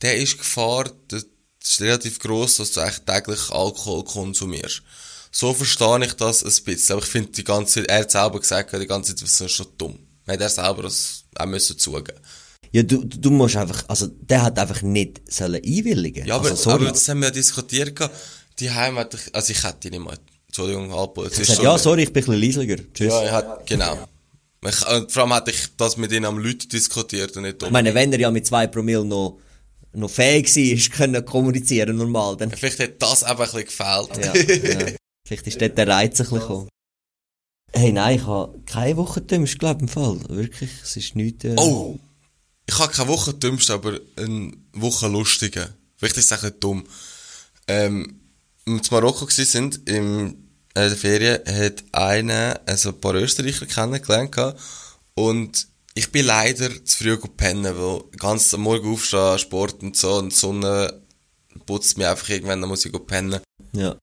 [0.00, 1.24] dann ist die Gefahr, das
[1.64, 4.82] ist relativ gross, dass du eigentlich täglich Alkohol konsumierst.
[5.32, 6.92] So verstehe ich das ein bisschen.
[6.92, 9.66] Aber ich finde die ganze Zeit, er hat selber gesagt, die ganze Zeit, ist schon
[9.78, 9.98] dumm.
[10.26, 12.20] Hat er selber das auch müssen zugeben.
[12.72, 16.26] Ja, du, du musst einfach, also, der hat einfach nicht sollen einwilligen.
[16.26, 17.98] Ja, aber, also, aber das haben wir ja diskutiert.
[18.58, 20.16] Die Heim hat, ich- also ich hätte nicht mal,
[20.46, 22.76] Entschuldigung, Alpo, jetzt Er ist sagt, schon- ja, sorry, ich bin ein bisschen leisliger.
[22.92, 23.08] Tschüss.
[23.08, 24.08] Ja, er hat, genau.
[24.66, 27.70] Ich, und vor allem hätte ich das mit ihnen am Leuten diskutiert und nicht Ich
[27.70, 29.38] meine, wenn er ja mit zwei Promille noch,
[29.92, 34.10] noch fähig war, können kommunizieren normal, dann, Vielleicht hat das eben ein bisschen gefehlt.
[34.24, 34.34] ja,
[34.86, 34.92] ja.
[35.26, 36.68] Vielleicht ist dort der Reiz ein bisschen gekommen.
[37.72, 40.18] Hey, nein, ich habe keine Woche gedümmst, glaube im Fall.
[40.28, 41.98] Wirklich, es ist nichts, äh, Oh!
[42.68, 45.72] Ich habe keine Woche dümmst, aber eine Woche lustige.
[45.96, 46.84] Vielleicht ist es auch nicht dumm.
[47.66, 48.20] Ähm,
[48.66, 50.36] als wir in Marokko im, äh, in
[50.74, 54.54] der Ferien, hat einer, also ein paar Österreicher kennengelernt
[55.14, 60.16] und ich bin leider zu früh gepennt, weil ganz am Morgen aufstehen, Sport und so,
[60.16, 61.02] und die Sonne
[61.66, 63.40] putzt mich einfach irgendwann, dann muss ich pennen.
[63.72, 63.96] ja.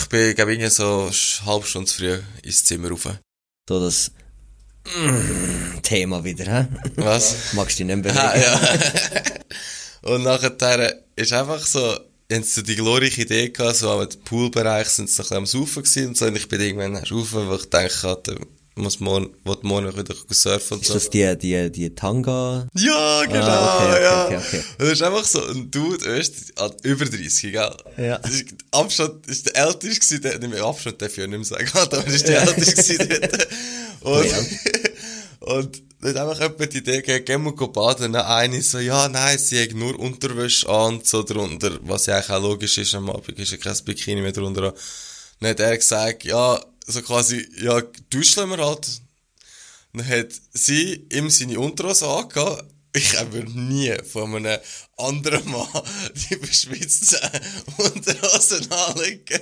[0.00, 3.08] Ich bin, glaube ich, irgendwie so eine halbe Stunde zu früh ins Zimmer rauf.
[3.68, 4.21] So das mm,
[5.82, 6.66] Thema wieder, hä?
[6.96, 7.52] Was?
[7.54, 8.18] Magst du dich nicht bewegen?
[8.18, 8.60] Ah, ja.
[10.02, 11.80] und nachher ist einfach so,
[12.32, 15.46] haben sie so die glorreiche Idee gehabt, so am Poolbereich sind sie ein bisschen am
[15.46, 18.36] Saufen gewesen und so, und ich bin irgendwann rauf, weil ich denke, hatte,
[18.74, 20.94] muss morgen, will morgen wieder surfen und Ist so.
[20.94, 22.66] das die, die, die Tanga?
[22.74, 24.24] Ja, genau, Ah, okay, okay, ja.
[24.26, 24.62] okay, okay.
[24.78, 27.70] Und das ist einfach so ein Dude, Öst, ah, über 30, gell?
[27.98, 28.18] Ja.
[28.18, 31.38] Das ist, Abstand, ist der älteste gewesen, der, nicht mehr Abstand darf ich ja nicht
[31.38, 33.46] mehr sagen, aber das ist der älteste gewesen
[34.02, 34.34] Und,
[35.40, 38.12] und dann hat einfach jemand die Idee gegeben, gehen wir baden.
[38.12, 42.16] Dann eine so, ja, nein, sie hat nur Unterwäsche an und so drunter, was ja
[42.16, 44.74] eigentlich auch logisch ist, am Abend ist ja kein Bikini mehr drunter an.
[45.40, 47.80] Dann hat er gesagt, ja, so quasi, ja,
[48.10, 49.00] duschen wir halt.
[49.92, 52.64] Dann hat sie ihm seine Unterhose angehabt.
[52.94, 54.60] Ich habe nie von einem
[54.98, 55.66] anderen Mann
[56.30, 57.16] die beschwitzten
[57.78, 59.40] Unterhosen anlegen.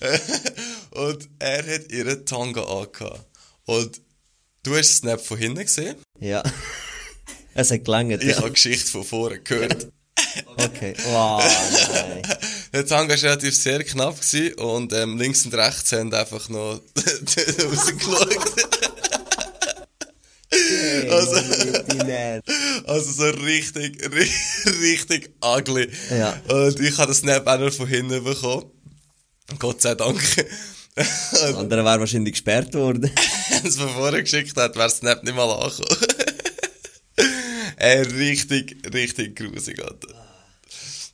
[0.90, 3.31] Und er hat ihre Tanga angehabt.
[3.66, 4.00] Und
[4.62, 5.96] du hast nicht von hinten gesehen.
[6.20, 6.42] Ja.
[7.54, 8.36] es hat gelangt, Ich ja.
[8.36, 9.88] habe die Geschichte von vorne gehört.
[10.56, 10.94] Okay.
[11.04, 11.42] Wow,
[11.92, 12.22] nein.
[12.72, 16.80] Der Tanga war relativ sehr knapp gewesen und ähm, links und rechts haben einfach noch
[16.96, 18.38] rausgeschaut.
[21.10, 21.36] also,
[22.86, 25.90] also so richtig, ri- richtig ugly.
[26.10, 26.40] Ja.
[26.48, 28.70] Und ich habe das Snap auch noch von hinten bekommen.
[29.58, 30.18] Gott sei Dank.
[30.96, 33.10] Das andere wäre wahrscheinlich gesperrt worden.
[33.50, 36.06] Wenn es von vorne geschickt hat, wäre Snap nicht mal angekommen.
[37.76, 40.08] Ey, richtig, richtig grusig, Alter.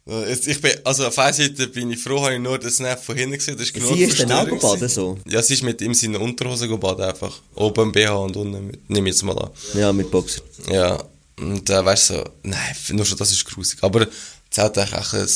[0.09, 2.71] Äh, Jetzt, ich bin, also auf einer Seite bin ich froh, habe ich nur den
[2.71, 4.89] Snap von hinten gesehen, das ist genug Sie ist dann auch gewesen.
[4.89, 5.19] so?
[5.27, 7.41] Ja, sie ist mit ihm seine Unterhose gebadet einfach.
[7.55, 9.51] Oben im BH und unten, mit, nehme ich jetzt mal an.
[9.75, 10.43] Ja, mit Boxer.
[10.71, 11.03] Ja,
[11.39, 13.79] und äh, weißt du, so, nein, nur schon das ist grusig.
[13.83, 14.07] Aber
[14.51, 15.29] es hat eigentlich auch eine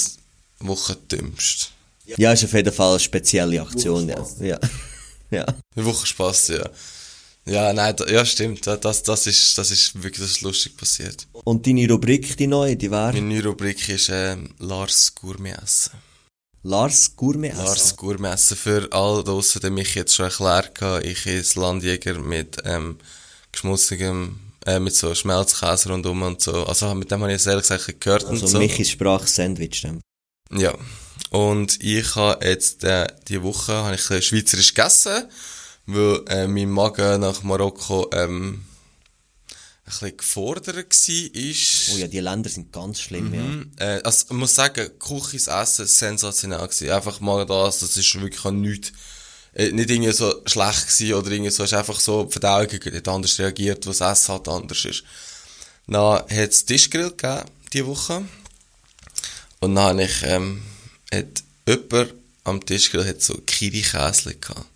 [0.61, 1.71] Woche dümmst.
[2.19, 4.25] Ja, ist auf jeden Fall eine spezielle Aktion, ja.
[4.41, 4.59] Ja.
[5.31, 5.47] Ja.
[5.75, 6.69] Eine Woche Spaß, ja.
[7.47, 8.67] Ja, nein, da, ja, stimmt.
[8.67, 11.27] Das, das ist, das ist wirklich das ist lustig passiert.
[11.33, 15.93] Und deine Rubrik, die neue, die wäre Meine neue Rubrik ist ähm, Lars Gourmet-Essen.
[16.65, 17.65] Lars Gourmet Essen.
[17.65, 18.57] Lars Gourmet-Essen.
[18.59, 22.99] Für all draussen, die mich jetzt schon erklärt haben, ich esse Landjäger mit ähm,
[23.51, 26.65] geschmutzigem, äh, mit so Schmelzkäse rundum und so.
[26.67, 28.59] Also mit dem habe ich jetzt ehrlich gesagt gehört und Also so.
[28.59, 29.81] Michis Sprache Sandwich.
[29.83, 30.01] dann.
[30.57, 30.75] Ja.
[31.33, 35.31] Und ich habe jetzt äh, die Woche habe ich ein schweizerisch gegessen,
[35.87, 38.67] weil äh, mein Magen nach Marokko ähm,
[39.47, 39.55] ein
[39.87, 41.95] bisschen gefordert war.
[41.95, 43.87] Oh ja, die Länder sind ganz schlimm, ja.
[43.95, 46.91] Äh, also, ich muss sagen, Küchis Essen sensationell gewesen.
[46.91, 48.93] Einfach mal das, das ist wirklich nichts,
[49.55, 53.09] äh, nicht irgendwie so schlecht gewesen oder irgendwie so, ist einfach so, die Verdauung hat
[53.09, 55.03] anders reagiert, was das Essen halt anders ist.
[55.87, 58.23] Dann hat es Tischgrill gegeben, diese Woche.
[59.61, 60.63] Und dann habe ich, ähm,
[61.13, 64.67] hat jemand am Tischgrill hat so Kiri-Käse gehabt.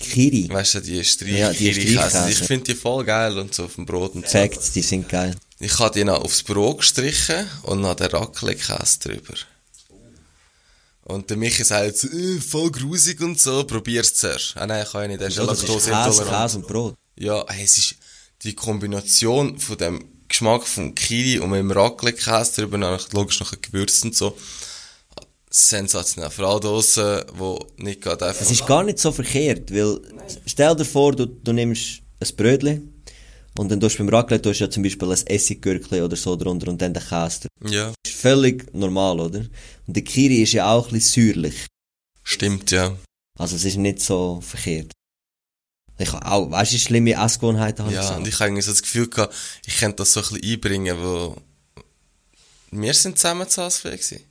[0.00, 0.48] Kiri.
[0.50, 1.92] Weißt du, die Streich, Ja, die Kiri-Käse.
[2.08, 2.30] Streichkäse.
[2.30, 4.38] Ich finde die voll geil und so auf dem Brot und so.
[4.38, 5.34] Facts, die sind geil.
[5.60, 9.34] Ich habe die noch aufs Brot gestrichen und noch den Raclette-Käse drüber.
[11.04, 14.56] Und der Michi sagt jetzt, äh, voll grusig und so, probier's zuerst.
[14.56, 16.30] Ah nein, kann ich nicht, der ist ja laktoseintolerant.
[16.30, 16.94] Käse und Brot.
[17.16, 17.94] Ja, hey, es ist
[18.42, 23.52] die Kombination von dem Geschmack vom Kiri und mit dem Raclette-Käse drüber, dann logisch noch
[23.52, 24.36] ein Gewürz und so.
[25.54, 26.30] Sensationell.
[26.30, 28.40] Vor allem draussen, wo nicht gerade einfach...
[28.42, 30.00] Es ist gar nicht so verkehrt, weil
[30.46, 33.04] stell dir vor, du, du nimmst ein Brötchen
[33.58, 36.34] Und dann tust du beim Raclette tust du ja zum Beispiel ein Essiggürkli oder so
[36.34, 37.46] drunter und dann den Käse.
[37.64, 39.38] Ja, Das ist völlig normal, oder?
[39.86, 41.66] Und der Kiri ist ja auch ein bisschen säuerlich.
[42.24, 42.96] stimmt, ja.
[43.38, 44.92] Also es ist nicht so verkehrt.
[45.98, 48.28] Ich habe auch, weißt du, schlimme Essgewohnheiten habe Ja, ich und so.
[48.28, 49.32] ich habe irgendwie so das Gefühl gehabt,
[49.66, 51.36] ich könnte das so ein bisschen einbringen, wo
[52.72, 54.24] wir sind zusammen zu Hause gewesen.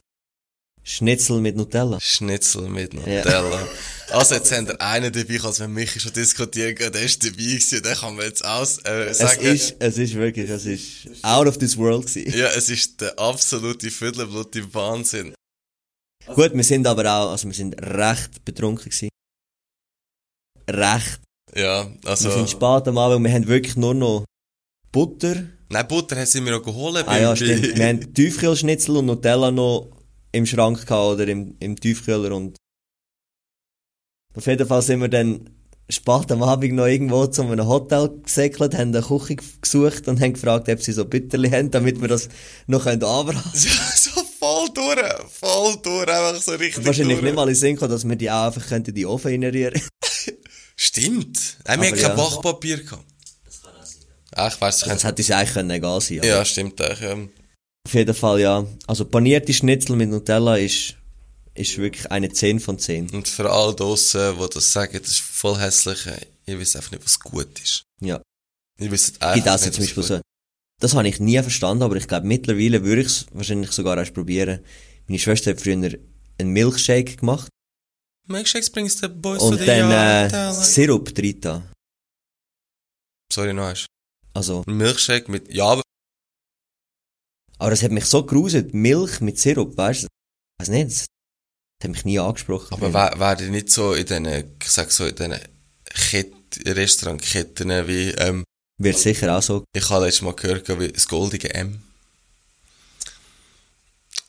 [0.84, 2.00] Schnitzel mit Nutella.
[2.00, 3.68] Schnitzel mit Nutella.
[4.10, 7.36] Also jetzt haben wir einen dabei, als wenn Michi schon diskutieren geht, der ist dabei
[7.36, 9.42] gewesen, den kann man jetzt aus, äh, Es sagen.
[9.42, 12.38] ist, es ist wirklich, es ist out of this world gewesen.
[12.38, 15.34] ja, es ist der absolute Viertelblut im Wahnsinn.
[16.28, 19.10] Gut, wir sind aber auch, also wir sind recht betrunken gewesen.
[20.70, 21.20] Recht.
[21.56, 22.26] Ja, also.
[22.30, 24.26] Wir sind spät am Abend wir haben wirklich nur noch
[24.92, 25.44] Butter.
[25.70, 27.04] Nein, Butter haben sie mir noch geholt.
[27.08, 27.78] Ah ja, stimmt.
[27.78, 29.90] Wir haben Tiefkühlschnitzel und Nutella noch
[30.34, 32.58] im Schrank gehabt oder im, im Tiefkühler und
[34.36, 35.50] auf jeden Fall sind wir dann
[35.90, 40.34] spät am Abend noch irgendwo zu einem Hotel gesäckelt, haben eine Küche gesucht und haben
[40.34, 42.30] gefragt, ob sie so Bitterli haben, damit wir das
[42.68, 43.54] noch anbraten können.
[43.54, 47.26] so voll durch, voll durch, einfach so richtig Wahrscheinlich durch.
[47.26, 49.80] nicht mal in den Sinn gekommen, dass wir die auch einfach in die Ofen reinrühren
[50.76, 51.58] Stimmt.
[51.68, 52.16] Nein, wir haben kein ja.
[52.16, 53.06] Backpapier gehabt.
[54.36, 57.02] Ah, ich weiss, Das hätte uns eigentlich können egal sein Ja, stimmt eigentlich.
[57.02, 57.18] Ja.
[57.86, 58.66] Auf jeden Fall, ja.
[58.88, 60.96] Also panierte Schnitzel mit Nutella ist,
[61.54, 63.10] ist wirklich eine 10 von 10.
[63.12, 66.08] Und für alle draussen, die das sagen, das ist voll hässlich,
[66.46, 67.84] ihr wisst einfach nicht, was gut ist.
[68.02, 68.22] Ja.
[68.80, 70.22] Ihr wisst einfach Gibt also nicht, zum was Beispiel gut so.
[70.80, 74.14] Das habe ich nie verstanden, aber ich glaube, mittlerweile würde ich es wahrscheinlich sogar erst
[74.14, 74.60] probieren.
[75.08, 77.50] Meine Schwester hat früher einen Milkshake gemacht
[78.28, 79.92] Milkshakes bringst du den Boys und zu dann
[80.32, 81.64] äh, Sirup drin.
[83.32, 83.74] Sorry, noch
[84.34, 85.82] Also, Ein Milkshake mit, ja,
[87.64, 88.74] aber das hat mich so gruselt.
[88.74, 90.07] Milch mit Sirup, weißt du?
[90.59, 91.05] Weiß nicht, das
[91.82, 92.74] hat mich nie angesprochen.
[92.74, 95.39] Aber wär- wäre nicht so in diesen, ich sag so, in diesen
[95.86, 96.34] Kett
[96.66, 98.43] Restaurantketten wie, ähm,
[98.80, 99.64] Wird sicher auch so.
[99.74, 101.82] ich habe letztes Mal gehört, wie das goldige M.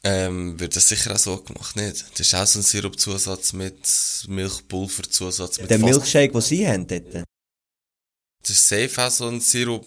[0.05, 2.05] Ähm, wird das sicher auch so gemacht, nicht?
[2.13, 3.79] Das ist auch so ein Sirupzusatz mit
[4.29, 7.25] Milchpulverzusatz mit Der Milkshake, den sie haben dort.
[8.43, 9.87] Das ist safe auch so ein Sirup.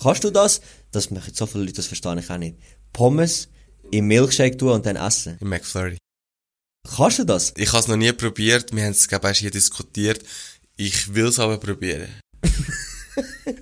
[0.00, 0.60] Kannst du das?
[0.90, 2.56] Das machen so viele Leute, das verstehe ich auch nicht.
[2.92, 3.48] Pommes
[3.90, 5.38] im Milkshake tun und dann essen.
[5.40, 5.98] Im McFlurry.
[6.96, 7.52] Kannst du das?
[7.56, 10.22] Ich habe es noch nie probiert, wir haben es, glaube ich, erst hier diskutiert.
[10.76, 12.08] Ich will es aber probieren.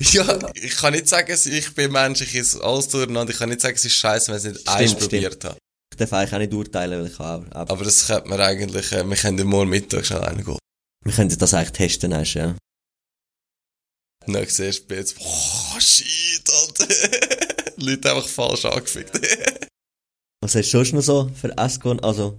[0.00, 3.32] ja, ich kann nicht sagen, ich bin Mensch, ich esse alles durcheinander.
[3.32, 5.58] Ich kann nicht sagen, es ist scheiße, wenn ich es nicht eins probiert habe.
[5.92, 8.92] Ich darf eigentlich auch nicht urteilen, weil ich auch, auch Aber das könnte man eigentlich,
[8.92, 10.58] äh, wir können morgen Mittag schnell reingehen.
[11.04, 12.54] Wir könnten das eigentlich testen, ja.
[14.30, 16.86] Und dann siehst du jetzt, boah, shit, Alter.
[17.78, 19.10] Leute einfach falsch angefickt.
[20.40, 22.04] Was hast du sonst noch so für Essgewohnheiten?
[22.04, 22.38] Also,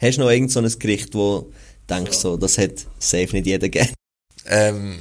[0.00, 1.52] hast du noch irgend so ein Gericht, wo
[1.88, 3.94] denkst, so, das hat safe nicht jeder gern?
[4.46, 4.98] ähm,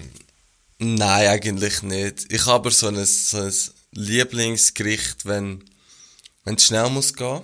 [0.77, 2.31] nein, eigentlich nicht.
[2.31, 3.53] Ich habe aber so ein, so ein
[3.93, 5.63] Lieblingsgericht, wenn,
[6.43, 7.41] wenn es schnell muss gehen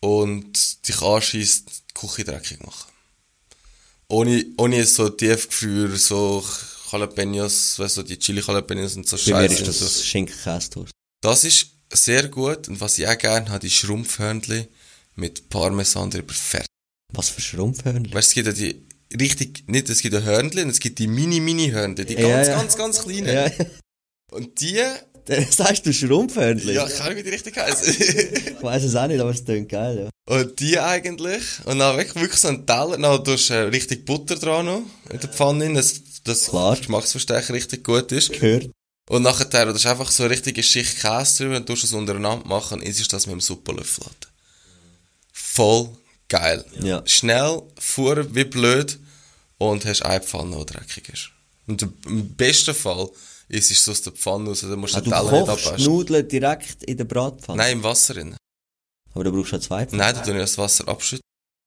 [0.00, 2.90] und dich anschießt, die Küche dreckig machen.
[4.08, 6.42] Ohne, ohne so Tiefgefrier, so
[6.90, 9.70] Jalapenos, weißt du, die Chili Jalapenos und so Bei mir Scheiße.
[9.70, 10.92] ist das Schinkenkäse-Toast.
[11.22, 14.68] Das ist sehr gut und was ich auch gerne habe, die Schrumpfhörnchen
[15.14, 16.66] mit Parmesan drüber fertig.
[17.12, 18.12] Was für Schrumpfhörnchen?
[18.12, 20.98] Weißt du, es gibt ja die richtig, nicht, es gibt ja Hörnchen und es gibt
[20.98, 22.56] die Mini-Mini-Hörnchen, die Ja, ganz, ja.
[22.56, 23.26] ganz, ganz kleinen.
[23.32, 23.50] Ja,
[24.32, 24.82] Und die,
[25.38, 26.74] dann sagst du Schrumpfhörnchen?
[26.74, 27.94] ja, ich kann nicht, wie die richtig heißen.
[28.56, 30.36] Ich weiss es auch nicht, aber es klingt geil, ja.
[30.36, 34.36] und die eigentlich, und dann wirklich, so einen Teller, dann tust du äh, richtig Butter
[34.36, 36.76] dran noch, in der Pfanne, dass das Klar.
[36.76, 38.32] Geschmacksverstärker richtig gut ist.
[38.32, 38.70] Gehört.
[39.08, 42.46] Und nachher, das ist einfach so eine richtige Schicht Käse drüber und tust es untereinander
[42.46, 44.04] machen, und isst das mit dem Suppenlöffel.
[44.04, 44.28] Alter.
[45.32, 45.90] Voll
[46.28, 46.64] geil.
[46.80, 47.02] Ja.
[47.06, 48.98] Schnell, fuhr wie blöd
[49.58, 51.30] und hast eine Pfanne, die dreckig ist.
[51.66, 53.08] Und im besten Fall
[53.48, 55.46] ist es so aus der Pfanne raus, dann musst du Ah, den du Teller nicht
[55.48, 55.84] kochst abwaschen.
[55.86, 57.58] Nudeln direkt in der Bratpfanne?
[57.58, 58.36] Nein, im Wasser drin.
[59.14, 59.98] Aber du brauchst ja zwei Pfannen.
[59.98, 61.22] Nein, da tue ich das Wasser abschütten.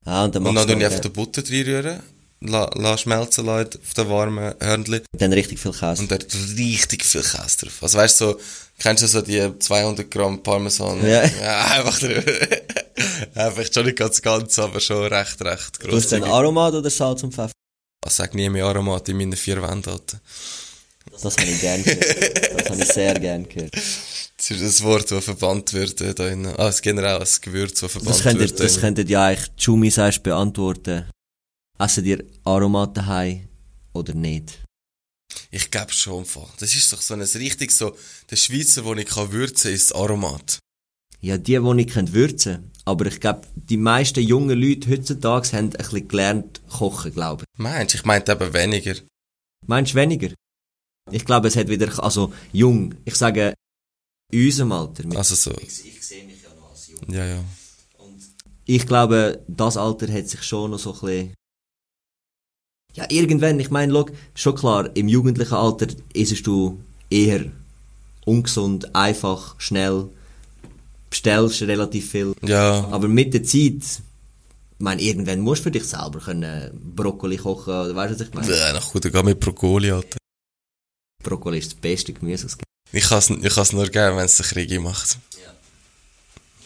[0.05, 2.01] Ah, und dann Und dann du ich einfach die Butter reinrühren,
[2.41, 5.01] la, la schmelzen lassen auf den warmen Hörnchen.
[5.17, 6.01] dann richtig viel Käse.
[6.01, 7.77] Und da hat richtig viel Käse drauf.
[7.83, 8.39] Also weißt du, so,
[8.79, 11.05] kennst du so die 200 Gramm Parmesan?
[11.05, 11.21] Ja.
[11.21, 12.23] einfach drüber.
[13.35, 16.31] einfach schon nicht ganz ganz, aber schon recht, recht du hast dann groß.
[16.31, 17.51] Aromat oder Salz und Pfeffer?
[18.07, 19.99] Sag nie mehr Aromat in meinen vier Wänden,
[21.11, 22.59] Das habe ich gern gehört.
[22.61, 23.73] Das habe ich sehr gern gehört.
[23.75, 26.53] Das ist das Wort, das verbannt wird äh, da innen.
[26.57, 28.59] Ah, es generell das Gewürz, das verbannt Das könntet, wird.
[28.59, 31.05] da das könntet ja eigentlich Jumi sagst beantworten.
[31.79, 33.47] Essen dir Aromat daheim
[33.93, 34.59] oder nicht?
[35.51, 36.25] Ich glaube schon.
[36.59, 37.95] Das ist doch so ein richtig so,
[38.29, 40.59] der Schweizer, wo ich kann würzen, ist das Aromat.
[41.19, 42.71] Ja, die, die nicht können würzen.
[42.85, 47.59] Aber ich glaube, die meisten jungen Leute heutzutage haben ein bisschen gelernt kochen, glaube ich.
[47.59, 47.97] Meinst du?
[47.97, 48.95] Ich meinte eben weniger.
[49.65, 50.29] Meinst du weniger?
[51.11, 53.53] Ich glaube, es hat wieder, also jung, ich sage,
[54.31, 55.03] in unserem Alter.
[55.15, 55.51] Also so.
[55.61, 57.13] Ich, ich sehe mich ja noch als jung.
[57.13, 57.43] Ja, ja.
[58.65, 61.33] Ich glaube, das Alter hat sich schon noch so ein bisschen...
[62.95, 66.79] Ja, irgendwann, ich meine, schau, schon klar, im jugendlichen Alter isst du
[67.09, 67.45] eher
[68.25, 70.09] ungesund, einfach, schnell,
[71.09, 72.33] bestellst relativ viel.
[72.43, 74.01] Ja, Aber mit der Zeit, ich
[74.79, 78.33] meine, irgendwann musst du für dich selber können Brokkoli kochen, oder weißt du, was ich
[78.33, 78.57] meine?
[78.57, 80.16] ja nach gut, geh mit Brokkoli, Alter.
[81.27, 82.67] Brokkoli ist das beste Gemüse, das gibt.
[82.93, 85.17] Ich kann es ich kann's nur gerne, wenn es der Krieg macht.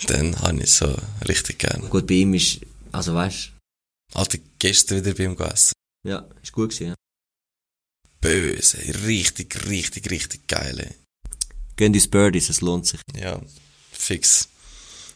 [0.08, 0.96] Dann habe ich es so
[1.28, 1.90] richtig gern.
[1.90, 3.52] Gut, bei ihm ist, also weißt
[4.14, 5.74] Alter, gestern wieder beim Essen.
[6.04, 6.96] du, ja, ist gut gewesen, ja.
[8.20, 10.80] Böse, richtig, richtig, richtig geil.
[10.80, 10.96] ey.
[11.76, 13.02] Gehen ins Birdies, es lohnt sich.
[13.16, 13.42] Ja,
[13.92, 14.48] fix.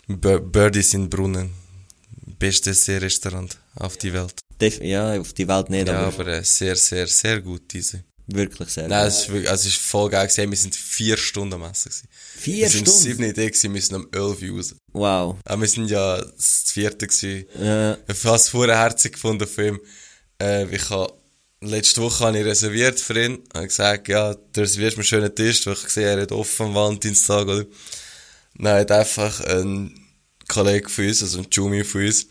[0.08, 1.54] Bir Birdies in Brunnen.
[2.40, 4.40] Bestes Seerestaurant auf die Welt.
[4.60, 8.04] Def ja, auf die Welt nicht, Ja, aber aber äh, sehr, sehr, sehr gut diese.
[8.28, 10.50] Wirklich sehr Nein, es ist, wirklich, also es ist voll geil gewesen.
[10.52, 12.08] Wir sind vier Stunden am Essen gewesen.
[12.38, 13.04] Vier wir sind Stunden?
[13.04, 14.76] sieben Idee gewesen, wir sind um elf raus.
[14.94, 15.38] Wow.
[15.46, 17.48] Aber wir sind ja das vierte gewesen.
[17.62, 19.80] Äh, Ich habe es vorher herzig gefunden von ihm.
[20.42, 21.14] Äh, ich habe,
[21.62, 23.40] letzte Woche habe ich reserviert für ihn.
[23.48, 26.32] Ich habe gesagt, ja, du reservierst mir einen schönen Tisch, weil ich gesehen er hat
[26.32, 27.66] offen am Valentinstag, oder?
[28.58, 29.94] Dann hat einfach ein
[30.48, 32.28] Kollege von uns, also ein Jumi von uns,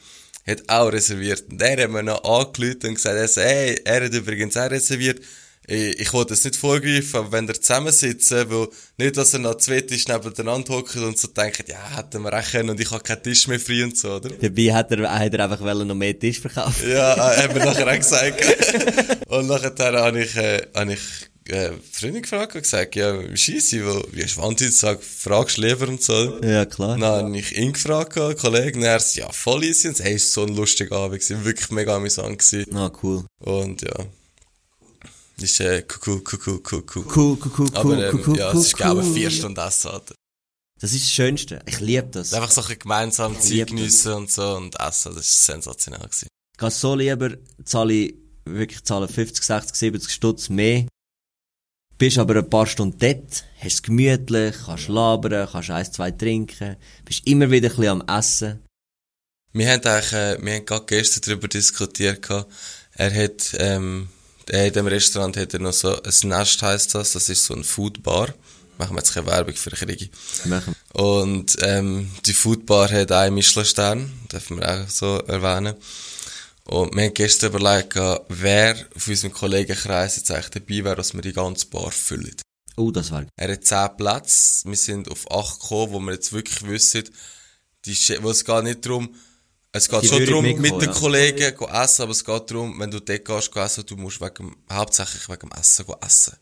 [0.46, 1.44] hat auch reserviert.
[1.50, 5.20] Und er hat mir noch angerufen und gesagt, er, hey, er hat übrigens auch reserviert.
[5.66, 9.56] Ich, ich wollte das nicht vorgreifen, aber wenn ihr zusammensitzen, weil nicht, dass er noch
[9.56, 13.02] zwei Tische nebeneinander hockt und so denkt, ja, hätten wir auch können und ich habe
[13.02, 14.30] keinen Tisch mehr frei und so, oder?
[14.30, 16.90] dabei hat er, hat er einfach wollen noch mehr Tisch verkaufen.
[16.90, 18.44] Ja, äh, haben wir nachher auch gesagt.
[19.28, 21.00] und nachher habe ich, äh, habe ich
[21.48, 26.02] äh, Freundin gefragt und gesagt, ja, scheisse, weil, wie ist Valentinstag, fragst du lieber und
[26.02, 26.40] so.
[26.42, 26.98] Ja, klar.
[26.98, 30.14] Dann habe ich ihn gefragt, einen Kollegen, und er so, ja, voll easy, und hey,
[30.14, 32.74] es war so ein lustiger Abend, gewesen, wirklich mega amüsant gewesen.
[32.74, 33.24] Ah, cool.
[33.40, 33.94] Und ja,
[35.42, 37.04] ist, äh, cool, cool, cool, cool, cool.
[37.14, 40.14] Cool, cool, cool, Aber, ähm, ja, es ist, glaube ich, vier Stunden Essen, Alter.
[40.80, 41.62] Das ist das Schönste.
[41.66, 42.34] Ich liebe das.
[42.34, 46.28] Einfach so ein gemeinsam Zeit geniessen und so und essen, das ist sensationell gewesen.
[46.52, 47.30] Ich gehe so lieber,
[47.64, 48.14] zahle ich
[48.44, 50.86] wirklich zahle 50, 60, 70 Stutz mehr.
[51.96, 56.76] Bist aber ein paar Stunden dort, hast es gemütlich, kannst labern, kannst eins, zwei trinken,
[57.04, 58.62] bist immer wieder ein bisschen am Essen.
[59.52, 62.28] Wir haben eigentlich, äh, wir haben gerade gestern darüber diskutiert.
[62.96, 64.08] Er hat, ähm,
[64.48, 67.54] er hat im Restaurant hat er noch so, ein Nest heisst das, das ist so
[67.54, 68.34] ein Foodbar.
[68.78, 70.08] Machen wir jetzt keine Werbung für Kriege.
[70.46, 70.74] Machen.
[70.92, 75.74] Und, ähm, die Foodbar hat einen Michelin-Stern, dürfen wir auch so erwähnen.
[76.64, 77.94] Und wir haben gestern überlegt,
[78.28, 82.34] wer von unserem Kollegenkreis jetzt eigentlich dabei wäre, dass wir die ganze Bar füllen.
[82.76, 86.32] Oh, das war Er hat 10 Plätze, wir sind auf 8 gekommen, wo wir jetzt
[86.32, 87.04] wirklich wissen,
[87.84, 89.14] die, wo es geht nicht darum,
[89.76, 90.92] es geht Die schon darum, mit den ja.
[90.92, 94.20] Kollegen go essen, aber es geht darum, wenn du dort gehst, go essen, du musst
[94.20, 96.36] wegen, hauptsächlich wegen dem Essen go essen.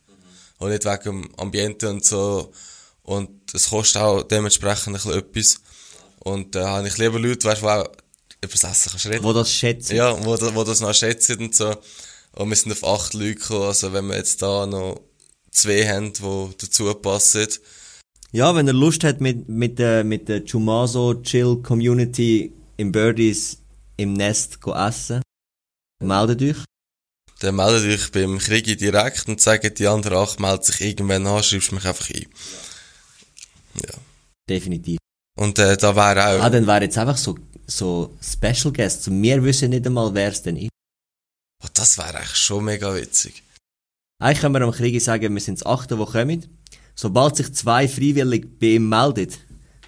[0.58, 2.52] Und nicht wegen dem Ambiente und so.
[3.02, 5.60] Und es kostet auch dementsprechend ein bisschen etwas.
[6.18, 7.86] Und da habe ich lieber Leute, weißt, die auch
[8.42, 9.24] über das Essen kannst reden.
[9.24, 9.96] Wo das schätzen.
[9.96, 11.74] Ja, wo, wo das noch schätzen und so.
[12.32, 15.00] Und wir sind auf acht Leute gekommen, also wenn wir jetzt da noch
[15.50, 17.48] zwei haben, die dazu passen.
[18.30, 23.58] Ja, wenn er Lust hat mit, mit der, mit der Chumaso Chill Community im Birdies
[23.96, 25.22] im Nest essen,
[26.02, 26.64] meldet euch.
[27.40, 31.42] Dann meldet euch beim Kriegi direkt und sagt, die anderen acht melden sich irgendwann an,
[31.42, 32.26] schreibst mich einfach ein.
[33.82, 33.94] Ja.
[34.48, 34.98] Definitiv.
[35.38, 39.10] Und äh, da wäre auch, Ah, dann wäre jetzt einfach so, so Special Guests.
[39.10, 40.70] Wir wissen nicht einmal, wer es denn ist.
[41.64, 43.42] oh, das wäre eigentlich schon mega witzig.
[44.20, 46.58] Eigentlich können wir am Kriegi sagen, wir sind das Achte, die kommen.
[46.94, 49.38] Sobald sich zwei freiwillig bei ihm meldet,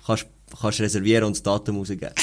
[0.07, 0.27] kannst
[0.61, 2.11] kannst reservieren und das Datum rausgeben.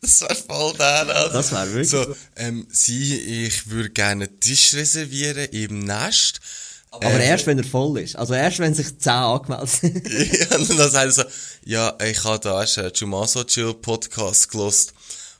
[0.00, 1.28] Das wäre voll der, Alter.
[1.30, 6.40] Das wäre wirklich So, ähm, sie, ich würde gerne einen Tisch reservieren im Nest.
[6.90, 8.16] Aber erst, wenn er voll ist.
[8.16, 10.08] Also erst, wenn sich 10 angemeldet sind.
[10.32, 11.24] ja, und dann sagt er so,
[11.64, 14.94] ja, ich habe da erst einen Jumaso Chill Podcast gelost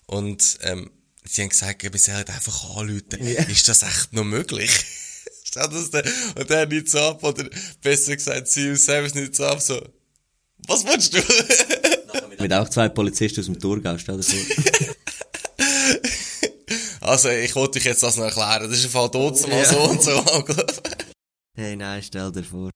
[0.06, 0.90] und ähm,
[1.24, 3.20] sie haben gesagt, wir sollen einfach anrufen.
[3.48, 4.70] Ist das echt noch möglich?
[5.44, 6.04] Statt das der,
[6.36, 7.48] und der nimmt so ab, oder
[7.82, 9.80] besser gesagt, sie im Service nimmt so ab, so,
[10.68, 11.22] was willst du?
[12.42, 14.38] Mit auch zwei Polizisten aus dem Thurgau, stell dir vor.
[17.00, 19.78] also, ich wollte euch jetzt das noch erklären, das ist ein Fall trotzdem mal so
[19.80, 20.82] und so angelaufen.
[21.56, 22.70] hey, nein, stell dir vor.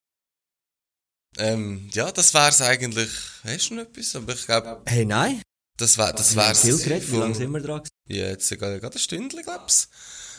[1.38, 3.08] Ähm, ja, das wär's eigentlich.
[3.44, 4.14] Hast du noch etwas?
[4.16, 5.40] Aber ich glaube, Hey, nein.
[5.78, 6.60] das wär, das wär's.
[6.60, 7.10] viel geredet.
[7.10, 7.82] Wie lange sind wir dran?
[8.08, 9.88] Ja, jetzt gerade, gerade ein Stündchen, glaub's.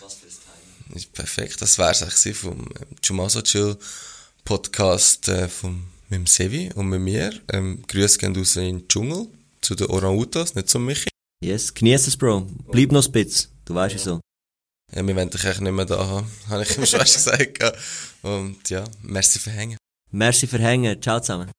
[0.02, 0.96] Was für ein Time.
[0.98, 1.62] Ist perfekt.
[1.62, 3.78] Das wär's eigentlich vom ähm, Chumaso Chill
[4.46, 7.34] Podcast äh, vom, mit dem Sevi und mit mir.
[7.52, 9.28] Ähm, Grüße gehen raus in den Dschungel,
[9.62, 11.10] zu den Orang-Utas, nicht zu Michi.
[11.44, 12.48] Yes, genieß es, Bro.
[12.72, 13.52] Bleib noch ein bisschen.
[13.66, 14.22] Du weißt wieso.
[14.96, 17.74] Ja, wir wollen dich eigentlich nicht mehr da haben, habe ich ihm schon gesagt.
[18.22, 19.78] Und ja, merci für Hängen.
[20.12, 21.02] Merci für Hängen.
[21.02, 21.52] Ciao zusammen.